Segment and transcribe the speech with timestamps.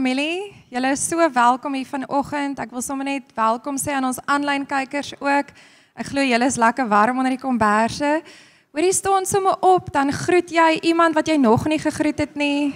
[0.00, 0.54] Familie.
[0.72, 2.56] Julle is so welkom hier vanoggend.
[2.62, 5.50] Ek wil sommer net welkom sê aan ons aanlyn kykers ook.
[5.92, 8.22] Ek glo julle is lekker warm onder die komberse.
[8.72, 12.72] Hoorie staan sommer op, dan groet jy iemand wat jy nog nie gegroet het nie.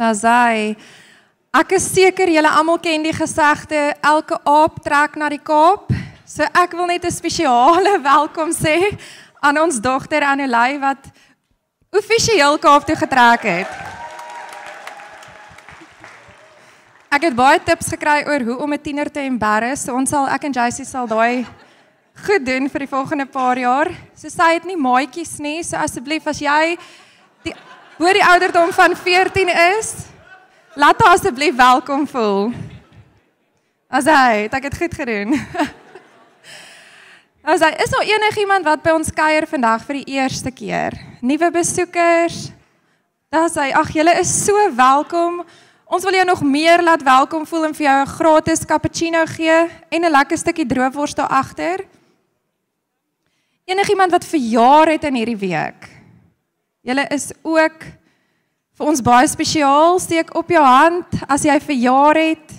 [0.00, 0.78] Nazai.
[1.52, 5.90] Ek is seker julle almal ken die gesegde elke aap trek na die Kaap.
[6.24, 8.96] So ek wil net 'n spesiale welkom sê
[9.44, 11.04] aan ons dogter Annelie wat
[11.92, 13.68] offisieel Kaap toe getrek het.
[17.12, 19.84] Ek het baie tips gekry oor hoe om 'n tiener te embarrass.
[19.84, 21.44] So ons sal ek en Jacy sal daai
[22.24, 23.92] goed doen vir die volgende paar jaar.
[24.16, 25.62] So sy het nie maatjies nie.
[25.62, 26.78] So asseblief as jy
[28.00, 29.92] hoor die ouderdom van 14 is,
[30.74, 32.52] laat haar asseblief welkom voel.
[33.92, 35.36] As hy, het ek dit goed gedoen.
[37.52, 40.96] As hy is daar enigiemand wat by ons kuier vandag vir die eerste keer?
[41.20, 42.48] Nuwe besoekers?
[43.32, 43.68] Daar's hy.
[43.76, 45.42] Ag, julle is so welkom.
[45.84, 49.68] Ons wil jou nog meer laat welkom voel en vir jou 'n gratis cappuccino gee
[49.90, 51.84] en 'n lekker stukkie droogwors daar agter.
[53.64, 55.99] Enigiemand wat verjaar het in hierdie week?
[56.80, 57.82] Julle is ook
[58.80, 59.98] vir ons baie spesiaal.
[60.00, 62.54] Steek op jou hand as jy verjaar het.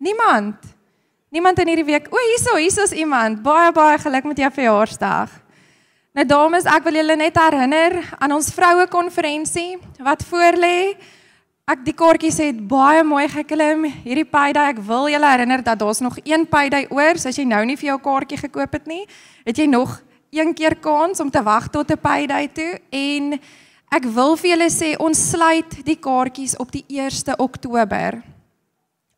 [0.00, 0.56] Niemand.
[1.28, 2.08] Niemand in hierdie week.
[2.08, 3.42] O, hierso, hierso's iemand.
[3.44, 5.34] Baie baie geluk met jou verjaarsdag.
[6.16, 10.96] Nou dames, ek wil julle net herinner aan ons vroue konferensie wat voorlê.
[11.68, 13.84] Ek die kaartjies het baie mooi geklim.
[14.06, 17.20] Hierdie payday, ek wil julle herinner dat daar's nog een payday oor.
[17.20, 19.04] So as jy nou nie vir jou kaartjie gekoop het nie,
[19.44, 19.98] het jy nog
[20.30, 23.40] een keer kans om te wag tot 'n payday toe en
[23.90, 28.22] ek wil vir julle sê ons sluit die kaartjies op die 1ste Oktober.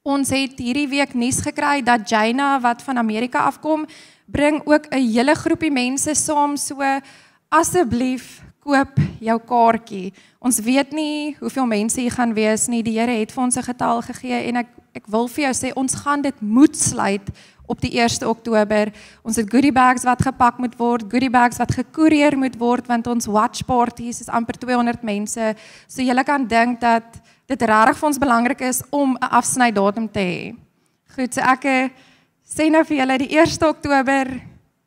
[0.03, 3.87] Ons het hierdie week nuus gekry dat Jaina wat van Amerika afkom,
[4.27, 6.81] bring ook 'n hele groepie mense saam so
[7.49, 10.13] asseblief koop jou kaartjie.
[10.39, 12.83] Ons weet nie hoeveel mense hier gaan wees nie.
[12.83, 15.73] Die Here het vir ons 'n getal gegee en ek ek wil vir jou sê
[15.79, 17.31] ons gaan dit moet sluit
[17.71, 18.91] op die 1ste Oktober.
[19.23, 23.07] Ons het goodie bags wat gepak moet word, goodie bags wat gekoerier moet word want
[23.11, 25.55] ons watch parties is amper 200 mense.
[25.87, 27.21] So julle kan dink dat
[27.51, 30.57] dit regtig vir ons belangrik is om 'n afsnydatum te hê.
[31.15, 31.91] Goed, so ek eh,
[32.47, 34.41] sê nou vir julle die 1ste Oktober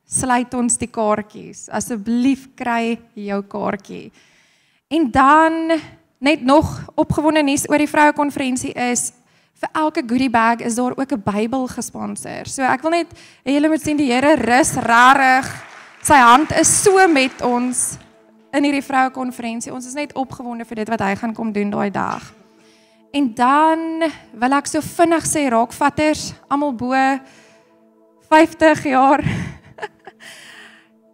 [0.06, 1.70] sluit ons die kaartjies.
[1.70, 4.12] Asseblief kry jou kaartjie.
[4.90, 5.80] En dan
[6.20, 9.12] net nog opgewonde nuus oor die vroue konferensie is
[9.64, 12.46] vir elke goodie bag is daar ook 'n Bybel gesponsor.
[12.46, 13.08] So ek wil net
[13.44, 15.48] julle moet sien die Here rus rarig.
[16.02, 17.98] Sy hand is so met ons
[18.52, 19.74] in hierdie vroue konferensie.
[19.74, 22.34] Ons is net opgewonde vir dit wat hy gaan kom doen daai dag.
[23.14, 26.94] En dan wil ek so vinnig sê raakvatters, almal bo
[28.30, 29.24] 50 jaar.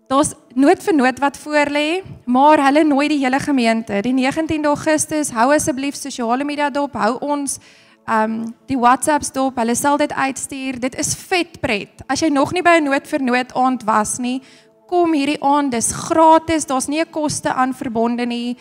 [0.10, 4.02] Daar's nood vir nood wat voor lê, maar hulle nooi die hele gemeente.
[4.02, 7.60] Die 19de Augustus, hou asseblief sosiale media dop, hou ons
[8.10, 10.80] um die WhatsApps dop, hulle sal dit uitstuur.
[10.80, 12.02] Dit is vet pret.
[12.10, 14.42] As jy nog nie by 'n nood vir nood aand was nie,
[14.88, 16.66] kom hierdie aand, dis gratis.
[16.66, 18.58] Daar's nie 'n koste aan verbonde nie.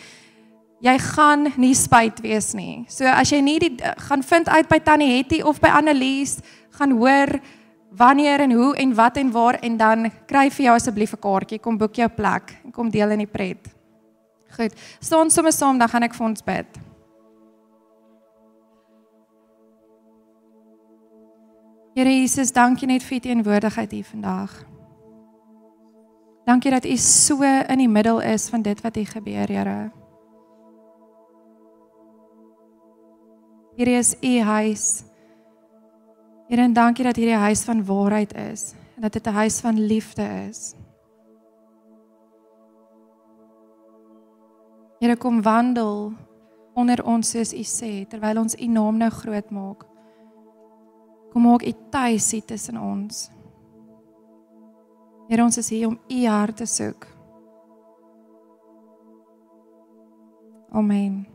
[0.81, 2.85] Jy gaan nie spyt wees nie.
[2.87, 6.39] So as jy nie die gaan vind uit by Tannie Hetty of by Annelies,
[6.71, 7.39] gaan hoor
[7.91, 11.59] wanneer en hoe en wat en waar en dan kry vir jou asseblief 'n kaartjie,
[11.59, 13.67] kom boek jou plek en kom deel in die pret.
[14.55, 14.73] Goed.
[14.99, 16.88] Staan sommer saam, dan gaan ek vir ons bid.
[21.95, 24.53] Here Jesus, dankie net vir u teenwoordigheid hier vandag.
[26.45, 29.91] Dankie dat u so in die middel is van dit wat hier gebeur, Here.
[33.75, 35.03] Hier is u huis.
[36.47, 39.79] Here, en dankie dat hierdie huis van waarheid is en dat dit 'n huis van
[39.79, 40.73] liefde is.
[44.99, 46.13] Here, kom wandel
[46.73, 49.88] onder ons soos u sê terwyl ons u naam nou groot maak.
[51.29, 53.27] Kom maak U tuis hier tussen ons.
[55.29, 57.05] Here ons is hier om U hart te soek.
[60.73, 61.28] Amen.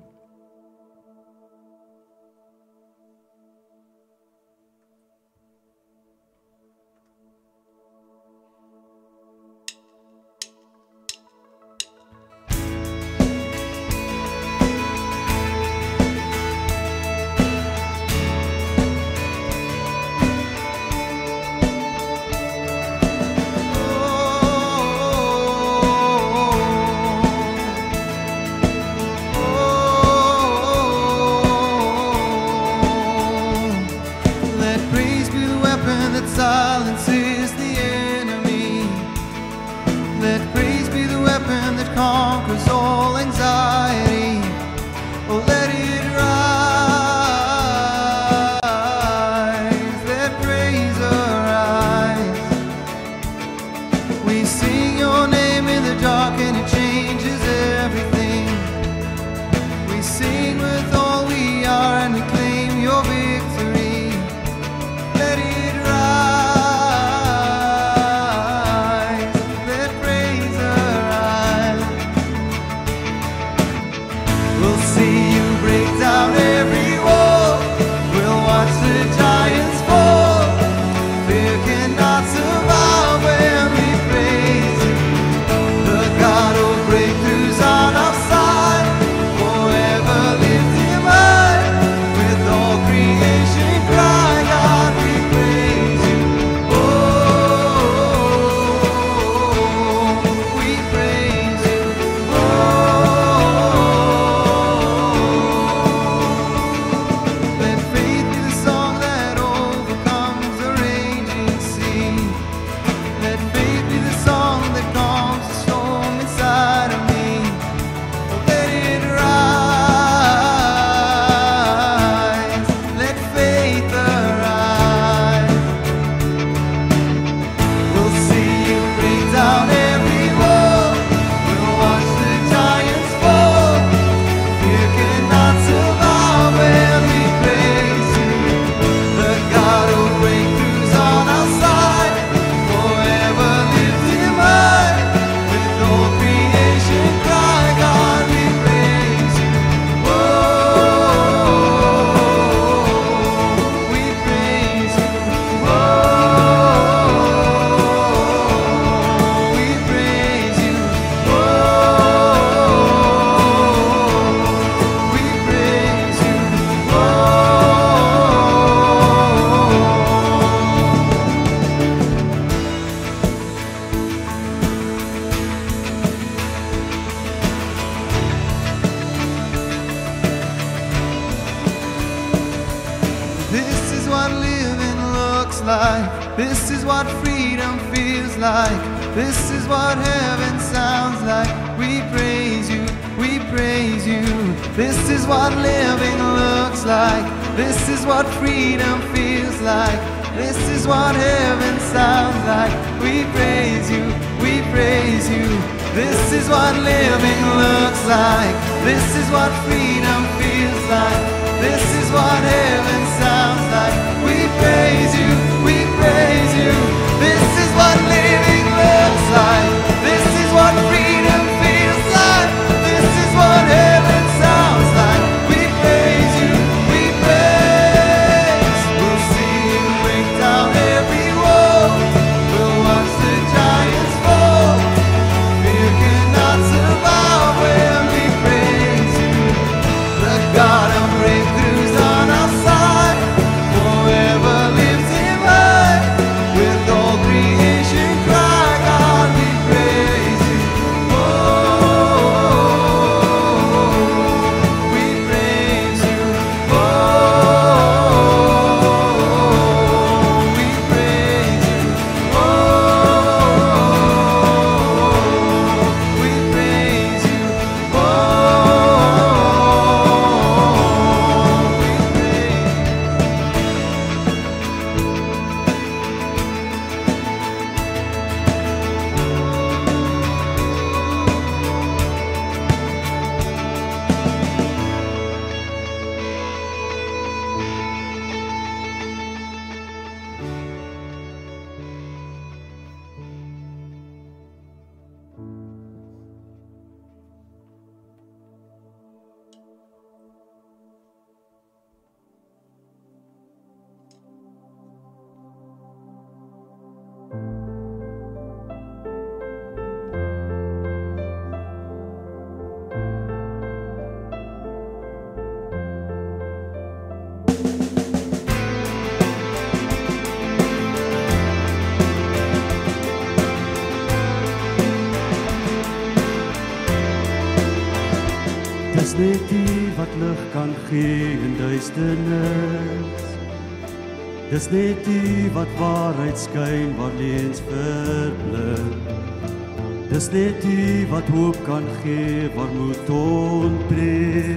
[341.74, 344.56] kan gee waar moet onttree.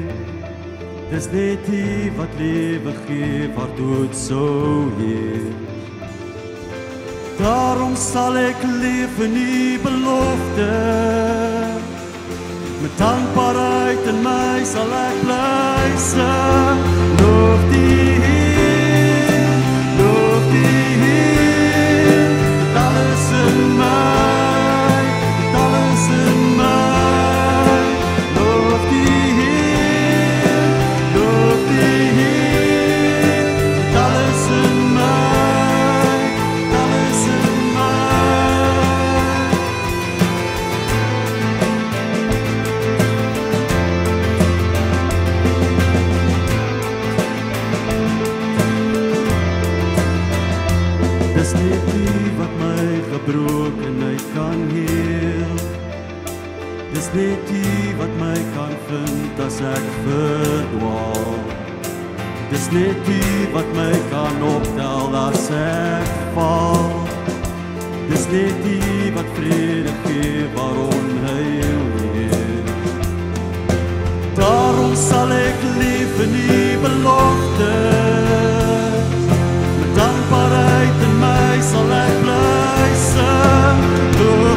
[1.09, 5.53] Dis net U wat lewe gee waar dood sou heer.
[7.39, 10.69] Daarom sal ek leef in U belofte.
[12.81, 16.87] Met dankbaarheid in my sal ek bly sing.
[54.38, 55.58] kan heel.
[56.94, 57.65] Dis net U
[57.98, 61.38] wat my kan vind as ek verdwaal.
[62.51, 63.22] Dis net U
[63.53, 66.86] wat my kan optel as ek val
[68.08, 68.77] Dis net U
[69.17, 72.72] wat vrede gee waar onheil heer
[74.39, 77.74] Daarom sal ek leef in U belofte.
[79.79, 82.57] Met dankbaarheid in my sal ek bly.
[84.19, 84.57] look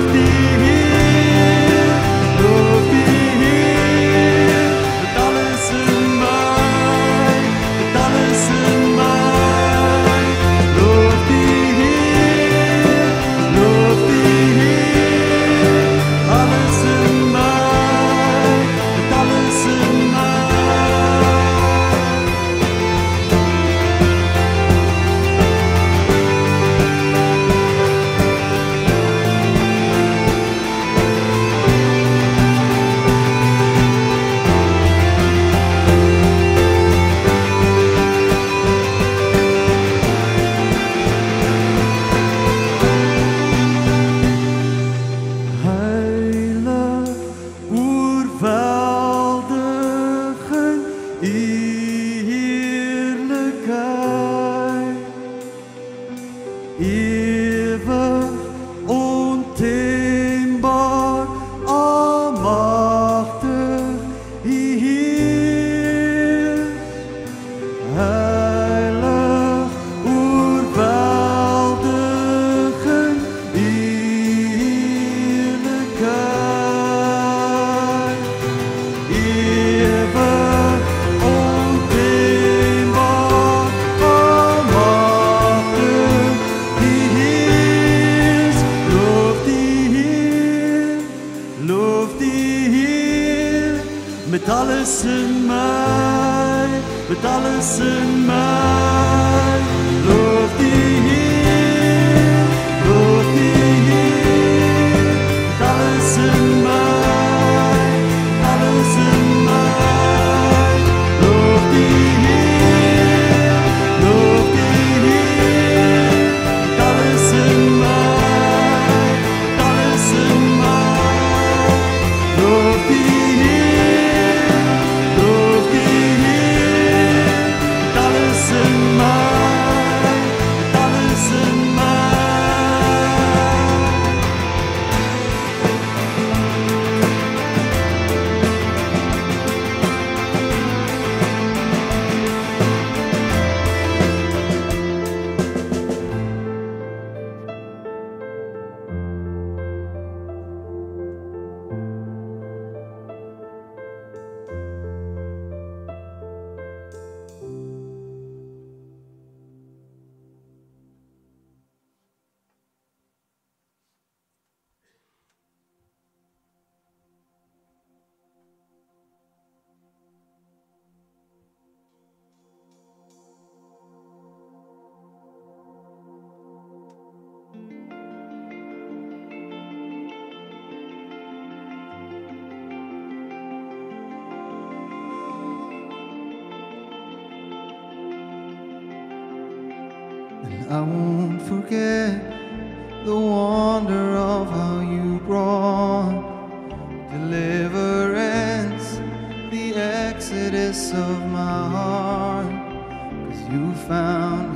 [203.90, 204.46] found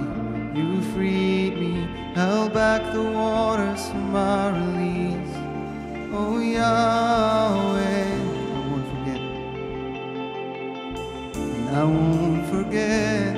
[0.55, 5.35] me, you freed me, held back the waters for my release.
[6.13, 8.15] Oh Yahweh,
[8.55, 9.23] I won't forget.
[11.35, 13.35] And I won't forget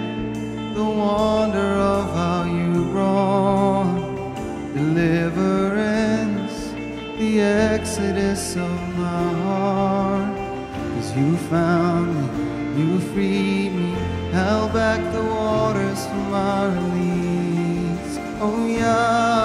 [0.74, 3.96] the wonder of how you brought
[4.74, 6.56] deliverance,
[7.18, 10.36] the exodus of my heart.
[10.92, 12.24] Cause you found me,
[12.82, 13.90] you freed me,
[14.32, 15.85] held back the waters
[16.36, 18.18] our leads.
[18.40, 19.35] Oh, yeah.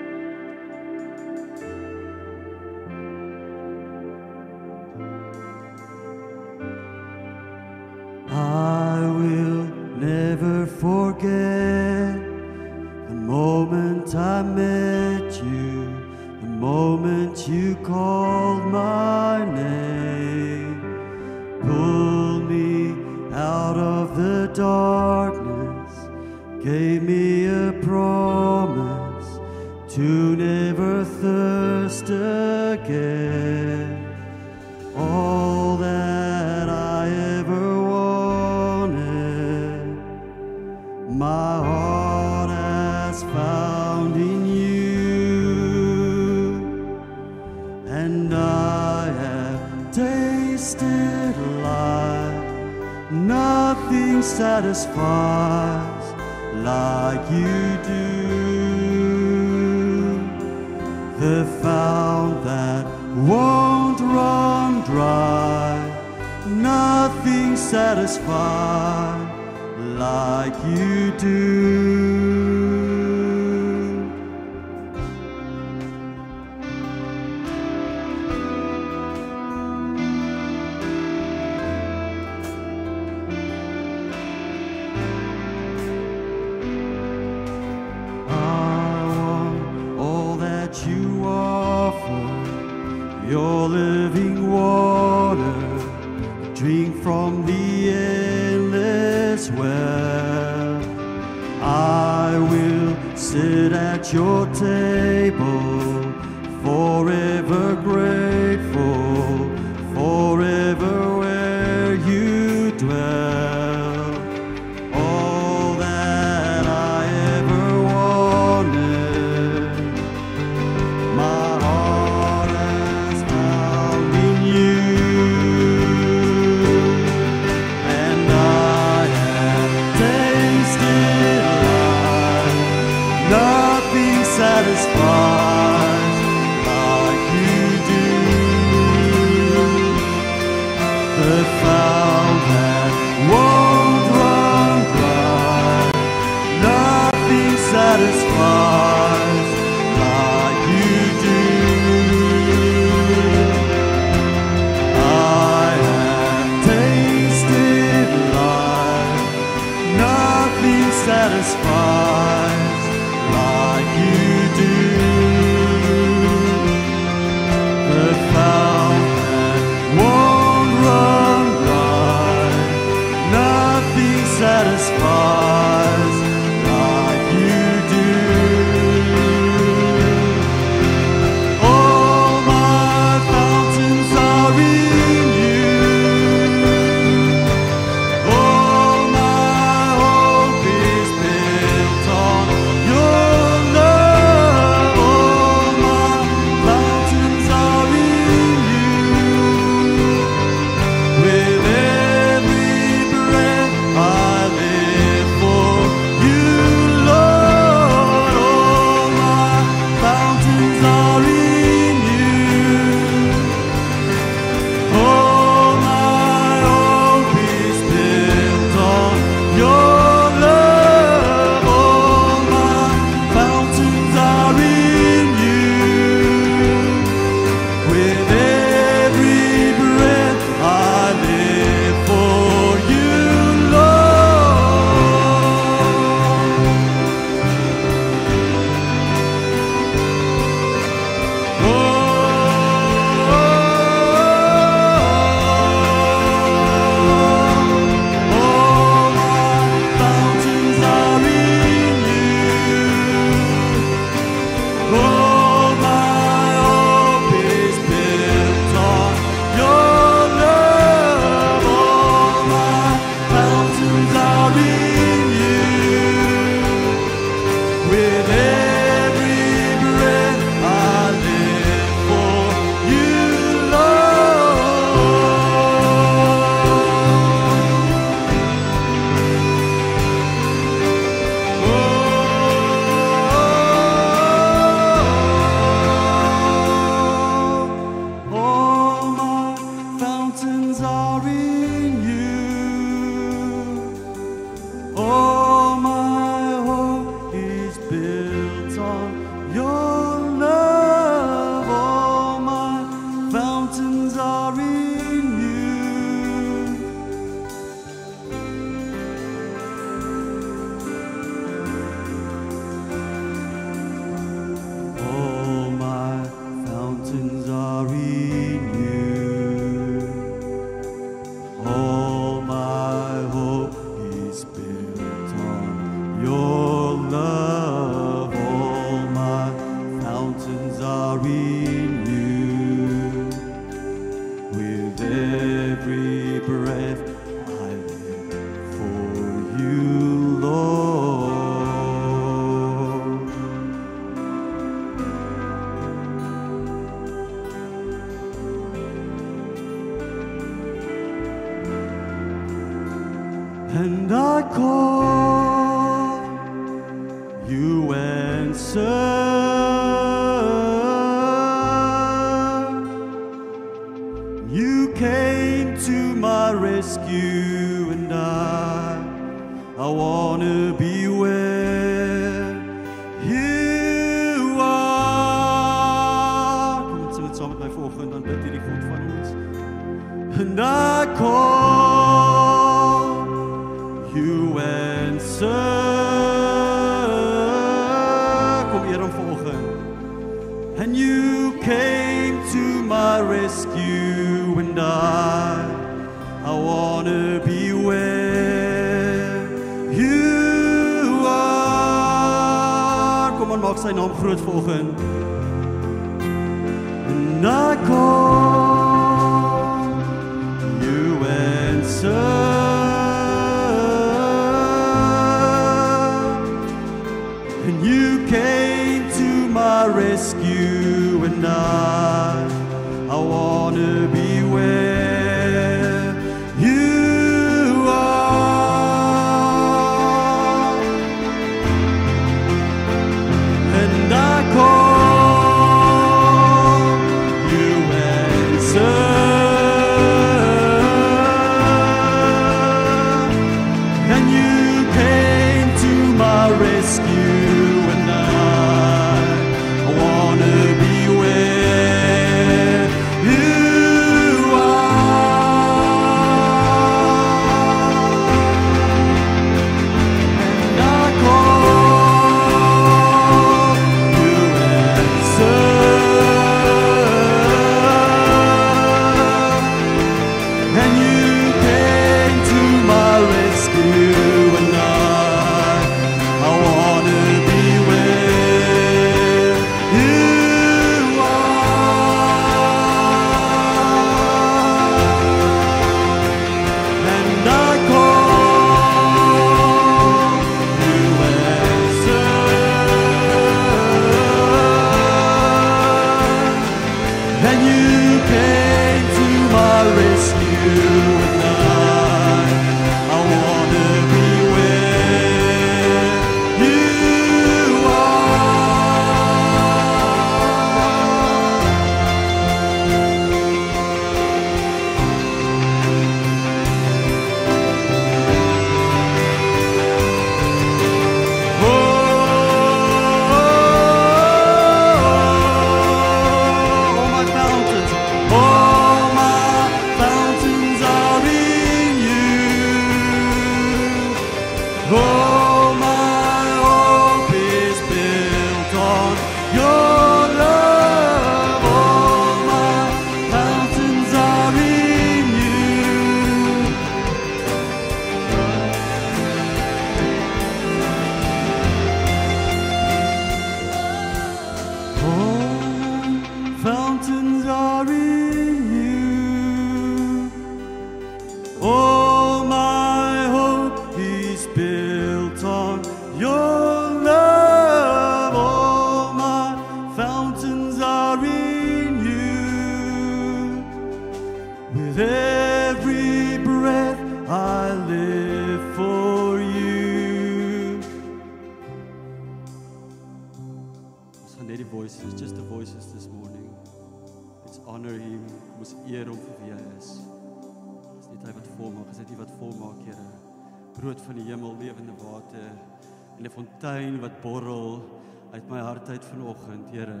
[596.18, 597.82] En 'n fontein wat borrel
[598.30, 600.00] uit my hart uit vanoggend, Here.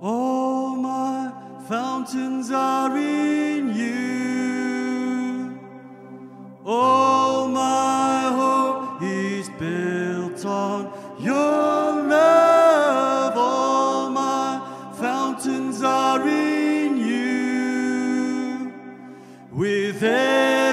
[0.00, 1.30] All my
[1.68, 5.58] fountains are in you.
[6.64, 13.36] All my hope is built on your love.
[13.36, 14.60] All my
[14.92, 18.72] fountains are in you.
[19.50, 20.67] With every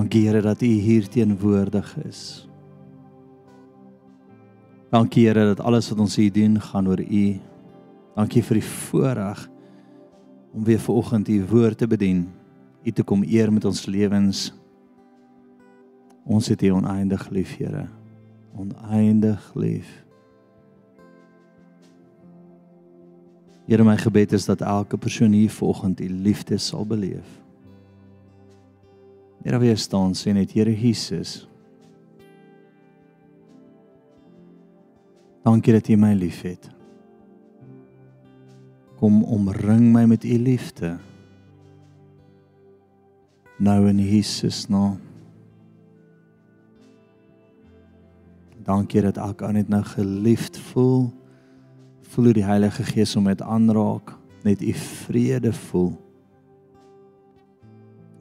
[0.00, 2.48] Dankie Here dat U hier teenwoordig is.
[4.88, 7.24] Dankie Here dat alles wat ons hier doen gaan oor U.
[8.14, 9.42] Dankie vir die voorreg
[10.56, 12.22] om weer vanoggend U woord te bedien.
[12.80, 14.46] U te kom eer met ons lewens.
[16.24, 17.84] Ons het U oneindig lief, Here.
[18.56, 19.92] Oneindig lief.
[23.68, 27.40] Here my gebed is dat elke persoon hier vanoggend U liefde sal beleef.
[29.40, 31.46] Here weer staan sê net Here Jesus.
[35.42, 36.68] Dankie dat U my liefhet.
[39.00, 40.98] Kom omring my met U liefde.
[43.56, 45.00] Nou in Jesus naam.
[48.64, 51.08] Dankie dat ek aan net nou geliefd voel.
[52.12, 54.12] Voel hoe die Heilige Gees hom met aanraak,
[54.44, 55.94] net U vrede voel.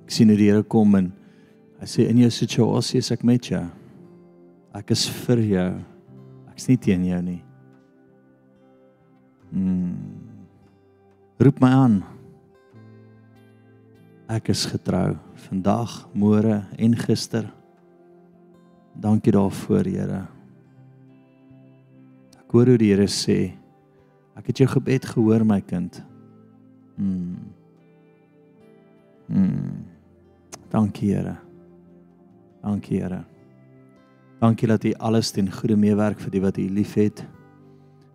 [0.09, 1.11] Ek sien hoe die Here kom en
[1.77, 3.61] hy sê in jou situasie is ek met jou.
[4.73, 5.65] Ek is vir jou.
[6.49, 7.41] Ek's nie teen jou nie.
[9.51, 9.91] Hmm.
[11.37, 11.99] Roep my aan.
[14.33, 15.13] Ek is getrou
[15.45, 17.45] vandag, môre en gister.
[18.97, 20.23] Dankie daarvoor, Here.
[22.33, 23.37] Ek hoor hoe die Here sê,
[24.33, 26.01] ek het jou gebed gehoor, my kind.
[26.97, 27.53] Hmm.
[29.29, 29.88] Hmm.
[30.69, 31.35] Dankie Here.
[32.61, 33.23] Dankie Here.
[34.39, 37.23] Dankie dat U alles ten goeie meewerk vir die wat U liefhet.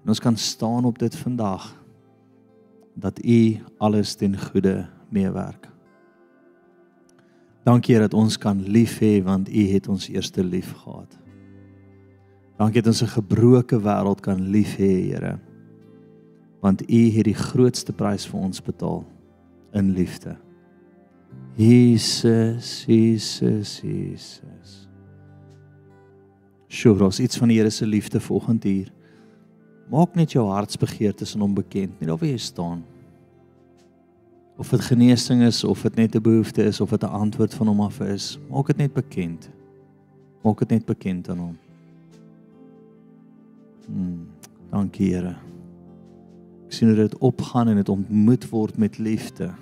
[0.04, 1.72] En ons kan staan op dit vandag
[2.94, 3.38] dat U
[3.78, 5.68] alles ten goeie meewerk.
[7.64, 11.18] Dankie dat ons kan lief hê want U het ons eerste lief gehad.
[12.56, 15.38] Dankie dat ons 'n gebroke wêreld kan lief hê, Here.
[16.60, 19.04] Want U het die grootste prys vir ons betaal
[19.72, 20.43] in liefde.
[21.54, 24.88] Jesus, Jesus, Jesus.
[26.66, 28.90] Sjoe, ons iets van die Here se liefde vanoggend hier.
[29.92, 32.82] Maak net jou hartsbegeertes aan hom bekend, net daar waar jy staan.
[34.58, 37.66] Of dit genesing is of dit net 'n behoefte is of dit 'n antwoord van
[37.66, 39.50] hom af is, maak dit net bekend.
[40.42, 41.58] Maak dit net bekend aan hom.
[43.86, 44.26] Hmm,
[44.70, 45.36] dankie Here.
[46.66, 49.54] Ek sien hoe dit opgaan en dit ontmoet word met liefde.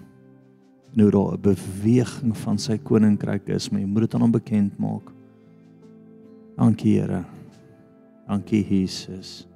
[0.95, 4.79] Hoe daar 'n beweging van sy koninkryk is, maar jy moet dit aan hom bekend
[4.79, 5.11] maak.
[6.57, 7.25] Dankie Here.
[8.27, 9.49] Dankie Jesus.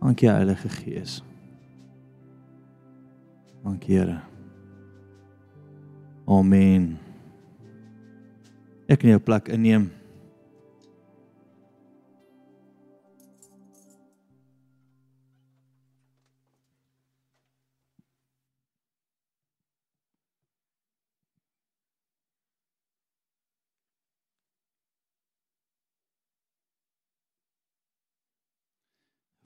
[0.00, 1.22] Dankie Heilige Gees.
[3.62, 4.20] Dankie Here.
[6.26, 6.98] Amen.
[8.86, 9.90] Ek kan jou plek inneem.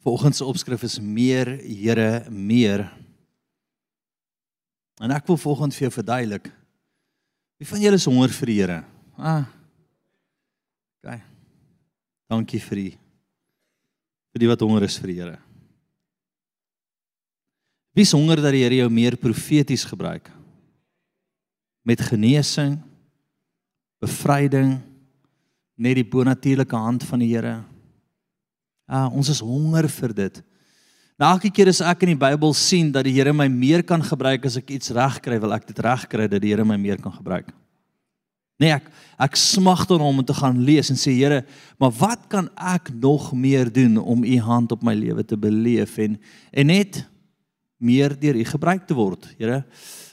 [0.04, 2.86] Vanoggend se opskrif is meer Here meer.
[5.02, 6.50] En ek wil vanoggend vir jou verduidelik.
[7.60, 8.78] Wie van julle is honger vir die Here?
[9.16, 9.44] Ah.
[11.00, 11.20] OK.
[12.32, 12.92] Dankie vir die
[14.36, 15.36] vir die wat honger is vir die Here.
[17.96, 20.28] Wie is honger dat die Here jou meer profeties gebruik?
[21.86, 22.74] Met genesing,
[24.04, 24.74] bevryding,
[25.80, 27.62] net die bonatuurlike hand van die Here.
[28.86, 30.42] Ah, ons is honger vir dit.
[31.16, 34.02] Nou elke keer as ek in die Bybel sien dat die Here my meer kan
[34.04, 37.14] gebruik as ek iets regkry, wil ek dit regkry dat die Here my meer kan
[37.14, 37.48] gebruik.
[38.60, 41.42] Nee, ek ek smag dan om te gaan lees en sê Here,
[41.80, 45.96] maar wat kan ek nog meer doen om u hand op my lewe te beleef
[46.04, 46.18] en
[46.52, 47.00] en net
[47.80, 49.64] meer deur u gebruik te word, Here?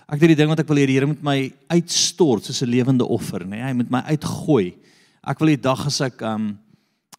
[0.07, 1.37] Ek het die ding wat ek wil hê die Here moet my
[1.71, 3.59] uitstort soos 'n lewende offer, nê?
[3.59, 4.75] Nee, hy moet my uitgooi.
[5.23, 6.57] Ek wil die dag as ek um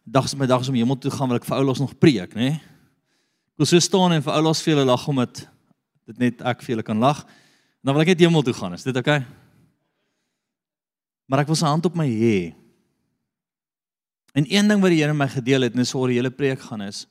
[0.05, 2.37] dag is my dag is om hemel toe gaan wil ek vir oulos nog preek,
[2.37, 2.53] nê?
[2.53, 2.61] Nee?
[3.55, 5.45] Ek wil so staan en vir oulos vir hulle lag om dit
[6.05, 7.23] dit net ek vir julle kan lag.
[7.81, 8.75] Dan wil ek net hemel toe gaan.
[8.77, 9.23] Is dit oukei?
[9.23, 9.43] Okay?
[11.31, 12.53] Maar ek wil sy hand op my hê.
[14.37, 16.61] En een ding wat die Here my gedeel het en dis oor die hele preek
[16.67, 17.07] gaan is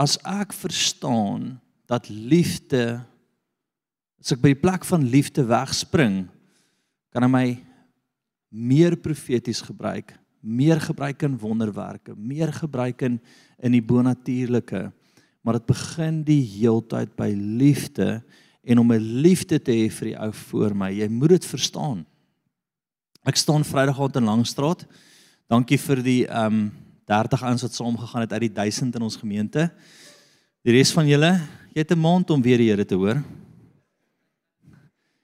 [0.00, 1.60] as ek verstaan
[1.90, 3.02] dat liefde
[4.22, 6.24] as ek by die plek van liefde wegspring,
[7.12, 7.46] kan hy my
[8.48, 13.20] meer profeties gebruik meer gebruik in wonderwerke, meer gebruik in
[13.62, 14.90] in die bonatuurlike.
[15.42, 18.22] Maar dit begin die heeltyd by liefde
[18.62, 20.90] en om 'n liefde te hê vir die ou voor my.
[20.90, 22.06] Jy moet dit verstaan.
[23.24, 24.86] Ek staan Vrydag aand in Langstraat.
[25.46, 26.72] Dankie vir die ehm um,
[27.06, 29.70] 30 ouens wat saam gegaan het uit die 1000 in ons gemeente.
[30.62, 31.40] Die res van julle,
[31.74, 33.22] jy het 'n maand om weer die Here te hoor.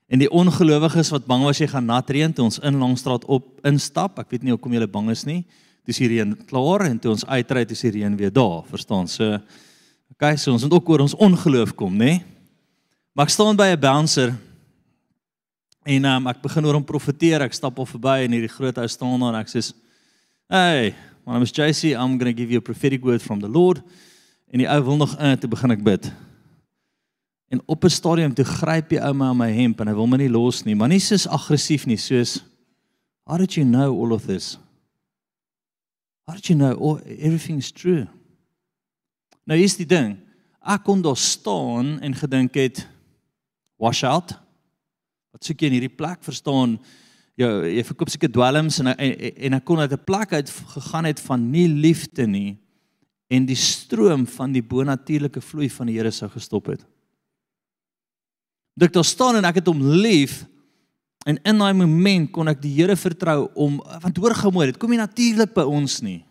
[0.09, 3.45] En die ongelowiges wat bang was jy gaan nat reën toe ons in Langstraat op
[3.69, 4.17] instap.
[4.23, 5.43] Ek weet nie hoekom julle bang is nie.
[5.89, 9.09] Dis hier reën klaar en toe ons uitry het is die reën weer daar, verstaan?
[9.09, 9.37] So
[10.15, 12.19] okay, so ons moet ook oor ons ongeloof kom, nê?
[13.13, 14.33] Maar ek staan by 'n bouncer
[15.85, 17.43] en um, ek begin oor hom profeteer.
[17.43, 19.73] Ek stap op verby en hierdie groot ou staan daar en ek sê:
[20.49, 20.95] "Hey,
[21.27, 21.93] my name is JC.
[21.93, 23.83] I'm going to give you a prophetic word from the Lord."
[24.53, 26.13] En die ou wil nog in te begin ek bid.
[27.49, 30.07] En op 'n stadium toe gryp die ou my aan my hemp en hy wil
[30.07, 32.45] my nie los nie, maar nie soos aggressief nie, soos
[33.29, 34.57] How did you know all of this?
[36.27, 38.07] How did you know all, everything is true?
[39.45, 40.17] Nou is die ding,
[40.65, 42.89] ek kon daar staan en gedink het
[43.77, 44.33] wash out.
[45.33, 46.79] Wat soek jy in hierdie plek verstaan?
[47.37, 51.21] Jy jy verkoop seker dwelms en, en ek kon uit 'n plek uit gegaan het
[51.21, 52.59] van nie liefde nie
[53.29, 56.85] en die stroom van die bonatuurlike vloei van die Here sou gestop het
[58.79, 60.45] dat ek daar staan en ek het hom lief
[61.27, 64.79] en in daai oomblik kon ek die Here vertrou om want hoor gou mooi dit
[64.79, 66.23] kom nie natuurlik by ons nie.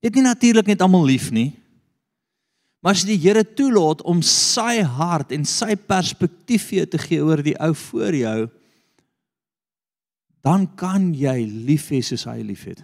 [0.00, 1.50] Dit nie natuurlik net almal lief nie.
[2.80, 7.20] Maar as die Here toelaat om sy hart en sy perspektief vir jou te gee
[7.20, 8.38] oor die ou voor jou
[10.46, 12.78] dan kan jy lief hê soos hy liefhet.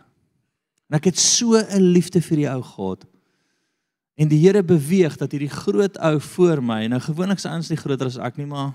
[0.91, 3.07] En ek het so 'n liefde vir die ou gehad
[4.15, 7.81] En die Here beweeg dat hierdie groot ou voor my, nou gewoonlik se ouens nie
[7.81, 8.75] groter as ek nie, maar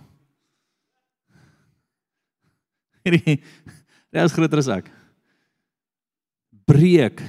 [3.05, 3.37] hierdie
[4.17, 4.89] hy is groter as ek.
[6.67, 7.21] Breek.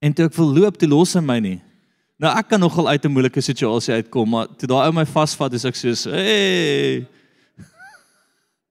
[0.00, 1.58] En toe ek wil loop, toe los hy my nie.
[2.22, 5.52] Nou ek kan nogal uit 'n moeilike situasie uitkom, maar toe daai ou my vasvat,
[5.52, 7.06] is ek soos, "Hey!"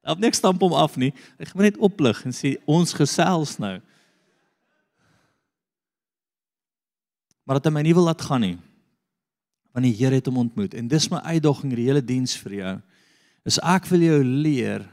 [0.03, 1.13] Op niks stamp hom af nie.
[1.39, 3.79] Ek gaan net oplig en sê ons gesels nou.
[7.43, 8.57] Maar dat hy my nie wil laat gaan nie.
[9.73, 12.73] Want die Here het hom ontmoet en dis my uitdaging die hele diens vir jou.
[13.45, 14.85] Is ek wil jou leer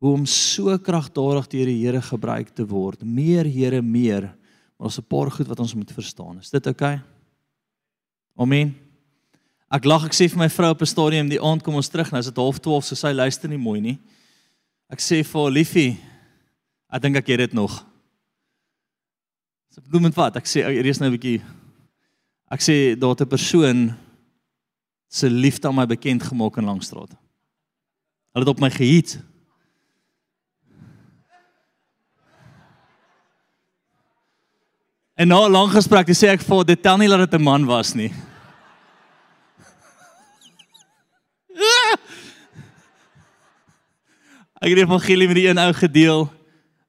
[0.00, 3.02] hoe om so kragtadig deur die Here gebruik te word.
[3.04, 4.30] Meer Here, meer.
[4.78, 6.38] Maar ons 'n paar goed wat ons moet verstaan.
[6.38, 6.94] Is dit oukei?
[6.94, 7.04] Okay?
[8.40, 8.74] Amen.
[9.70, 12.10] Ek lag ek sê vir my vrou op 'n stadium die aand kom ons terug
[12.10, 13.98] nou is dit 12:30 so sy luister nie mooi nie.
[14.88, 15.98] Ek sê vir haar liefie,
[16.90, 17.84] ek dink ek het dit nog.
[19.70, 20.34] So met wat?
[20.34, 21.40] Ek sê eers nou 'n bietjie
[22.50, 23.94] ek sê daar 'n persoon
[25.08, 27.10] se liefde aan my bekend gemaak in Langstraat.
[28.32, 29.20] Hulle het op my gehiet.
[35.14, 37.66] En na 'n lang gesprek, sê ek vir dit tel nie dat dit 'n man
[37.66, 38.12] was nie.
[44.60, 46.39] Ek het die evangelie met die een ou gedeel.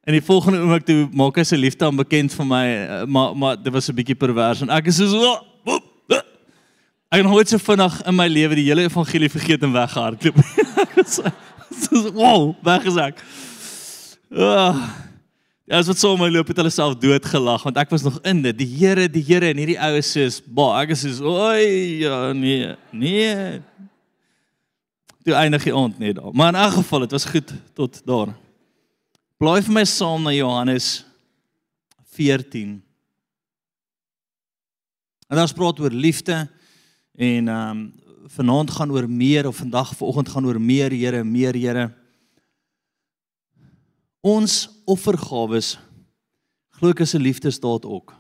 [0.02, 3.36] En die volgende oomblik toe maak hy sy liefde aan bekend vir my, eh, maar
[3.38, 6.18] maar dit was 'n bietjie pervers en ek is so oh, woep, uh.
[7.12, 10.38] Ek het nooit so vinnig in my lewe die hele evangelie vergeet en weggehardloop.
[10.97, 11.24] Ek so,
[11.70, 13.22] so wow, weggesak.
[14.32, 14.74] Uh,
[15.70, 18.18] ja, as wat so my loop het hulle self dood gelag want ek was nog
[18.24, 18.58] in dit.
[18.58, 22.76] Die Here, die Here en hierdie oues sê, "Ba, ek is so, oi, ja, nee,
[22.91, 23.62] nee."
[25.24, 26.34] Toe eindig die aand net daar.
[26.34, 28.34] Maar in elk geval, dit was goed tot daar.
[29.42, 31.02] Blaai vir my saam na Johannes
[32.14, 32.76] 14.
[35.26, 36.44] En daar spraak oor liefde
[37.18, 37.82] en ehm um,
[38.38, 41.88] vanaand gaan oor meer of vandag vanoggend gaan oor meer Here, meer Here.
[44.22, 45.74] Ons offergawes
[46.78, 48.14] glo ek is 'n liefdesdaad ook.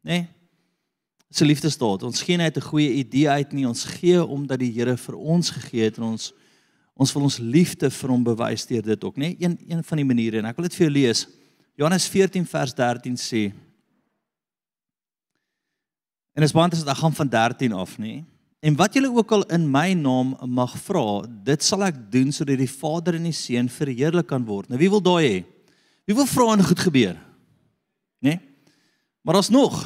[0.00, 0.10] Né?
[0.10, 0.28] Nee?
[1.28, 2.02] Dis 'n liefdesdaad.
[2.02, 3.68] Ons gee net 'n goeie idee uit nie.
[3.68, 6.32] Ons gee omdat die Here vir ons gegee het en ons
[6.94, 9.32] ons wil ons liefde vir hom bewys deur dit ook, né?
[9.32, 9.36] Nee?
[9.40, 11.26] Een een van die maniere en ek wil dit vir jou lees.
[11.78, 13.44] Johannes 14 vers 13 sê
[16.32, 18.04] En as want as dit gaan van 13 af, nê?
[18.04, 18.24] Nee?
[18.62, 22.60] En wat julle ook al in my naam mag vra, dit sal ek doen sodat
[22.60, 24.68] die Vader en die Seun verheerlik kan word.
[24.70, 25.40] Nou wie wil daai hê?
[26.06, 27.16] Wie wil vra en goed gebeur?
[28.22, 28.36] Né?
[28.36, 28.38] Nee?
[29.26, 29.82] Maar alsnog.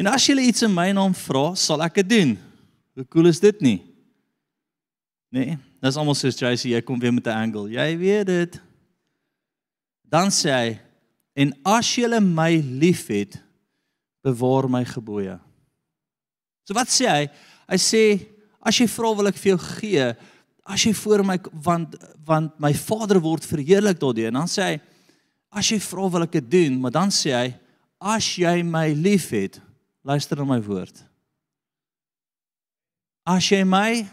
[0.00, 2.32] En as julle iets in my naam vra, sal ek dit doen.
[2.96, 3.78] Hoe cool is dit nie?
[5.34, 5.56] Nee?
[5.82, 7.70] Dis almal soos JC, jy kom weer met 'n angle.
[7.70, 8.60] Jy weet dit.
[10.06, 10.80] Dan sê hy,
[11.34, 13.42] en as julle my liefhet,
[14.22, 15.40] bewaar my gebooie.
[16.64, 17.26] So wat sê hy?
[17.68, 18.02] Hy sê
[18.62, 20.16] as jy vra wil ek vir jou gee,
[20.64, 24.28] as jy voor my want want my Vader word verheerlik daardeur.
[24.28, 24.80] En dan sê hy
[25.50, 27.54] as jy vra wil ek dit doen, maar dan sê hy
[28.00, 29.60] as jy my liefhet,
[30.04, 31.02] luister na my woord.
[33.26, 34.06] As jy my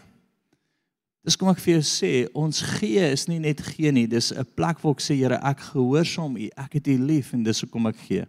[1.22, 4.44] Dis kom ek vir jou sê, ons gee is nie net gee nie, dis 'n
[4.56, 7.86] plek waar ek sê Here, ek gehoorsaam U, ek het U lief en dis hoekom
[7.86, 8.26] ek gee.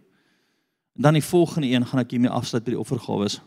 [0.96, 3.40] En dan die volgende een gaan ek hiermee afsluit by die offergawes.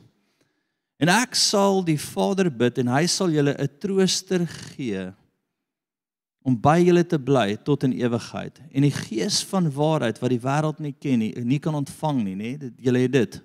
[1.00, 5.14] En ek sal die Vader bid en hy sal julle 'n trooster gee
[6.44, 8.60] om by julle te bly tot in ewigheid.
[8.72, 12.36] En die Gees van waarheid wat die wêreld nie ken nie, nie kan ontvang nie,
[12.36, 12.58] nê?
[12.58, 13.42] Dit julle het dit.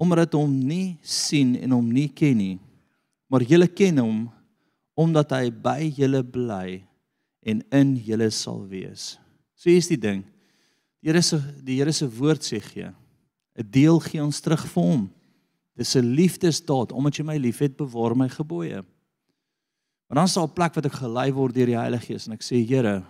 [0.00, 2.58] Omdat hom nie sien en hom nie ken nie.
[3.28, 4.32] Maar julle ken hom
[4.94, 6.84] omdat hy by julle bly
[7.44, 9.14] en in julle sal wees.
[9.58, 10.22] So hier's die ding.
[11.02, 12.90] Die Here se die Here se woord sê gee.
[13.54, 15.10] 'n Deel gee ons terug vir hom.
[15.76, 18.84] Dis 'n liefdesdaad omdat jy my liefhet, bewaar my gebooie.
[20.08, 22.42] Maar dan daar 'n plek wat ek gelei word deur die Heilige Gees en ek
[22.42, 23.04] sê Here,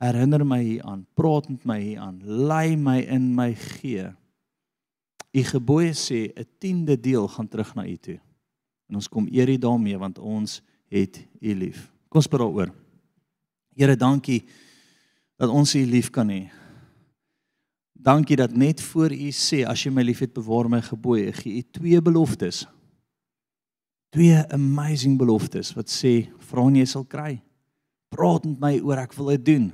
[0.00, 4.12] herinner my hieraan, praat met my hieraan, lei my in my gee.
[5.32, 8.20] U gebooie sê 'n tiende deel gaan terug na U toe.
[8.88, 11.86] En ons kom eer U daarmee want ons het U lief.
[12.08, 12.72] Kom ons bid daaroor.
[13.76, 14.42] Here, dankie
[15.36, 16.46] dat ons U lief kan hê.
[17.92, 21.64] Dankie dat net voor U sê as jy my liefhet bewaar my gebooie, gee U
[21.74, 22.64] twee beloftes.
[24.14, 27.34] Twee amazing beloftes wat sê vra en jy sal kry.
[28.14, 29.66] Praat met my oor ek wil dit doen.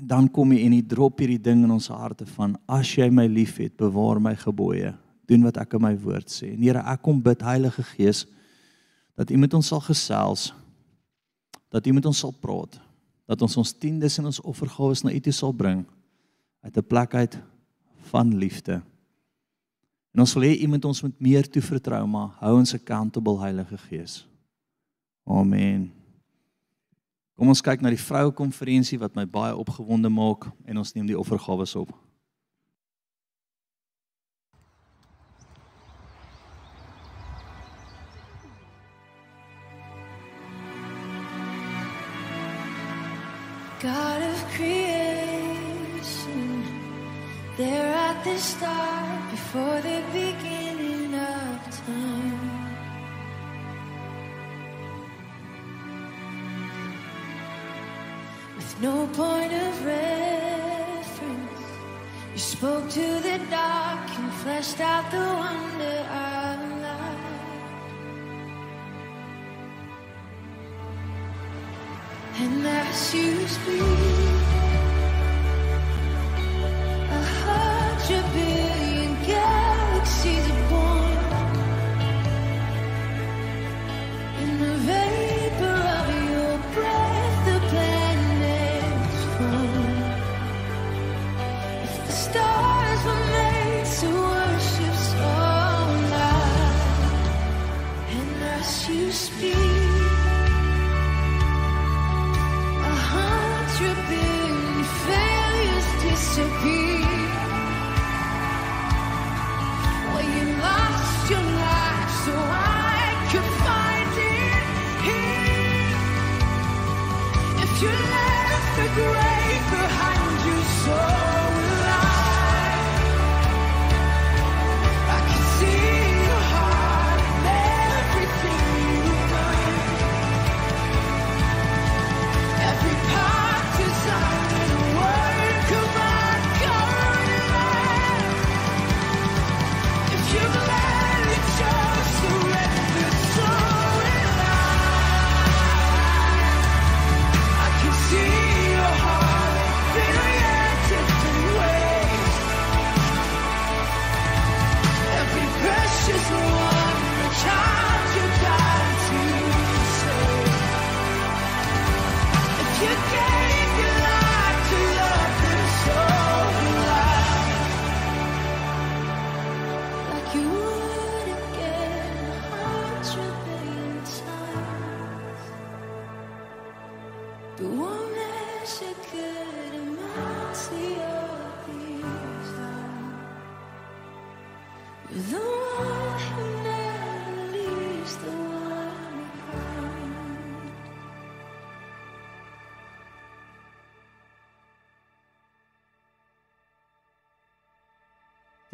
[0.00, 3.10] En dan kom jy en jy drop hierdie ding in ons harte van as jy
[3.12, 4.94] my liefhet, bewaar my gebooie,
[5.28, 6.54] doen wat ek in my woord sê.
[6.54, 8.24] En Here, ek kom bid Heilige Gees
[9.14, 10.50] dat U met ons sal gesels,
[11.68, 12.80] dat U met ons sal praat,
[13.26, 15.84] dat ons ons tiendes en ons offergawes na U toe sal bring
[16.60, 17.38] uit 'n plek uit
[18.10, 18.82] van liefde.
[20.10, 23.78] En ons wil hê iemand ons met meer toe vertrou, maar hou ons accountable Heilige
[23.78, 24.26] Gees.
[25.24, 25.92] Amen.
[27.38, 31.06] Kom ons kyk na die vroue konferensie wat my baie opgewonde maak en ons neem
[31.06, 31.94] die offergawe op.
[43.80, 45.64] God of creation
[47.56, 52.76] There at the start, before the beginning of time.
[58.56, 61.18] With no point of reference,
[62.34, 66.59] you spoke to the dark and fleshed out the wonder of
[72.42, 74.39] And as you speak.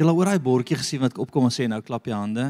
[0.07, 2.45] Jy al oor daai bordjie gesien wat opkom en sê nou klap jy hande.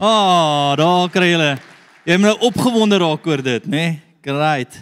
[0.00, 1.48] Ah, oh, daar kry julle.
[2.08, 3.76] Jy moet nou opgewonde raak oor dit, né?
[3.76, 3.90] Nee?
[4.24, 4.78] Great.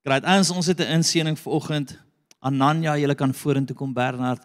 [0.00, 0.24] Great.
[0.24, 1.92] Ons ons het 'n inseening vanoggend.
[2.40, 4.40] Ananya, julle kan vorentoe kom Bernard.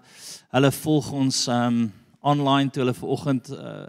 [0.51, 3.87] Hulle volg ons um online toe hulle vanoggend uh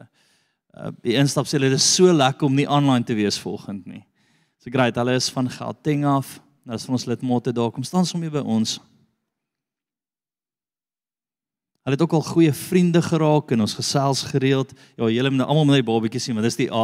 [0.78, 4.04] uh die instap sê hulle is so lekker om nie online te wees vanoggend nie.
[4.62, 4.94] So great.
[4.94, 6.40] Hulle is van Gauteng af.
[6.62, 7.72] Nou is van ons lidmotte daar.
[7.72, 8.78] Kom staan sommer by ons.
[11.86, 14.72] Hulle het ook al goeie vriende geraak en ons gesels gereeld.
[14.98, 16.80] Ja, julle moet nou almal my babatjie sien, want dis die A.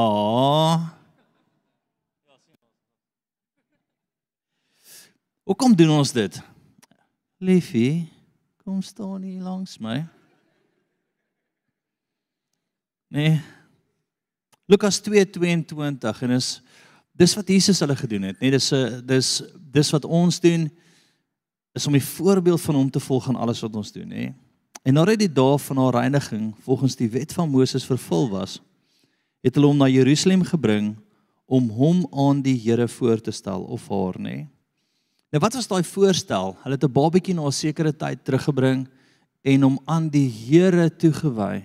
[5.43, 6.39] Hoe kom doen ons dit?
[7.43, 8.07] Liefie,
[8.63, 10.05] kom staan hier langs my.
[13.11, 13.41] Nee.
[14.71, 16.53] Lukas 2:22 en is
[17.11, 20.71] dis wat Jesus hulle gedoen het, nee, dis 'n dis dis wat ons doen
[21.75, 24.15] is om die voorbeeld van hom te volg in alles wat ons doen, nê.
[24.31, 24.35] Nee.
[24.83, 28.59] En nadat die dae van haar reiniging volgens die wet van Moses vervul was,
[29.43, 30.97] het hulle hom na Jerusalem gebring
[31.47, 34.23] om hom aan die Here voor te stel of haar, nê.
[34.23, 34.49] Nee.
[35.33, 36.57] Nou wat was daai voorstel?
[36.63, 38.89] Hulle het 'n babatjie na 'n sekere tyd teruggebring
[39.43, 41.65] en hom aan die Here toegewy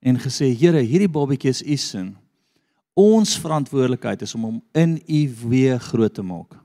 [0.00, 2.16] en gesê Here, hierdie babatjie is u sin.
[2.94, 6.56] Ons verantwoordelikheid is om hom in u weë groot te maak.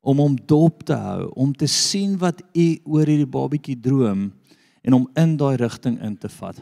[0.00, 4.32] Om hom dop te hou, om te sien wat u oor hierdie babatjie droom
[4.84, 6.60] en om in daai rigting in te vat.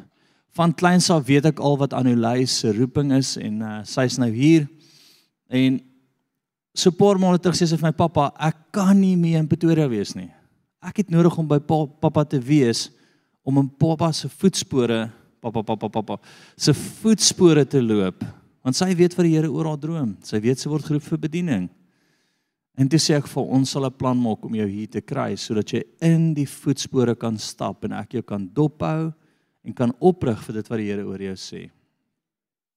[0.57, 4.31] Van kleins af weet ek al wat Anulay se roeping is en uh, sy's nou
[4.31, 4.69] hier
[5.53, 5.81] en
[6.75, 9.49] so 'n paar maande terug sê sy vir my pappa, ek kan nie meer in
[9.49, 10.31] Pretoria wees nie.
[10.83, 12.91] Ek het nodig om by pa, pappa te wees
[13.45, 15.11] om in pappa se voetspore,
[15.41, 16.19] pappa pappa pappa,
[16.57, 18.25] se voetspore te loop,
[18.63, 20.17] want sy weet wat die Here oor haar droom.
[20.23, 21.69] Sy weet sy word geroep vir bediening.
[22.81, 25.37] En dit sê ek vir ons sal 'n plan maak om jou hier te kry
[25.37, 29.13] sodat jy in die voetspore kan stap en ek jou kan dophou
[29.65, 31.71] en kan oprig vir dit wat die Here oor jou sê.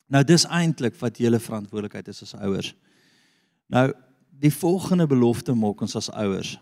[0.09, 2.75] Nou dis eintlik wat julle verantwoordelikheid is as ouers.
[3.69, 3.93] Nou
[4.29, 6.59] die volgende belofte maak ons as ouers.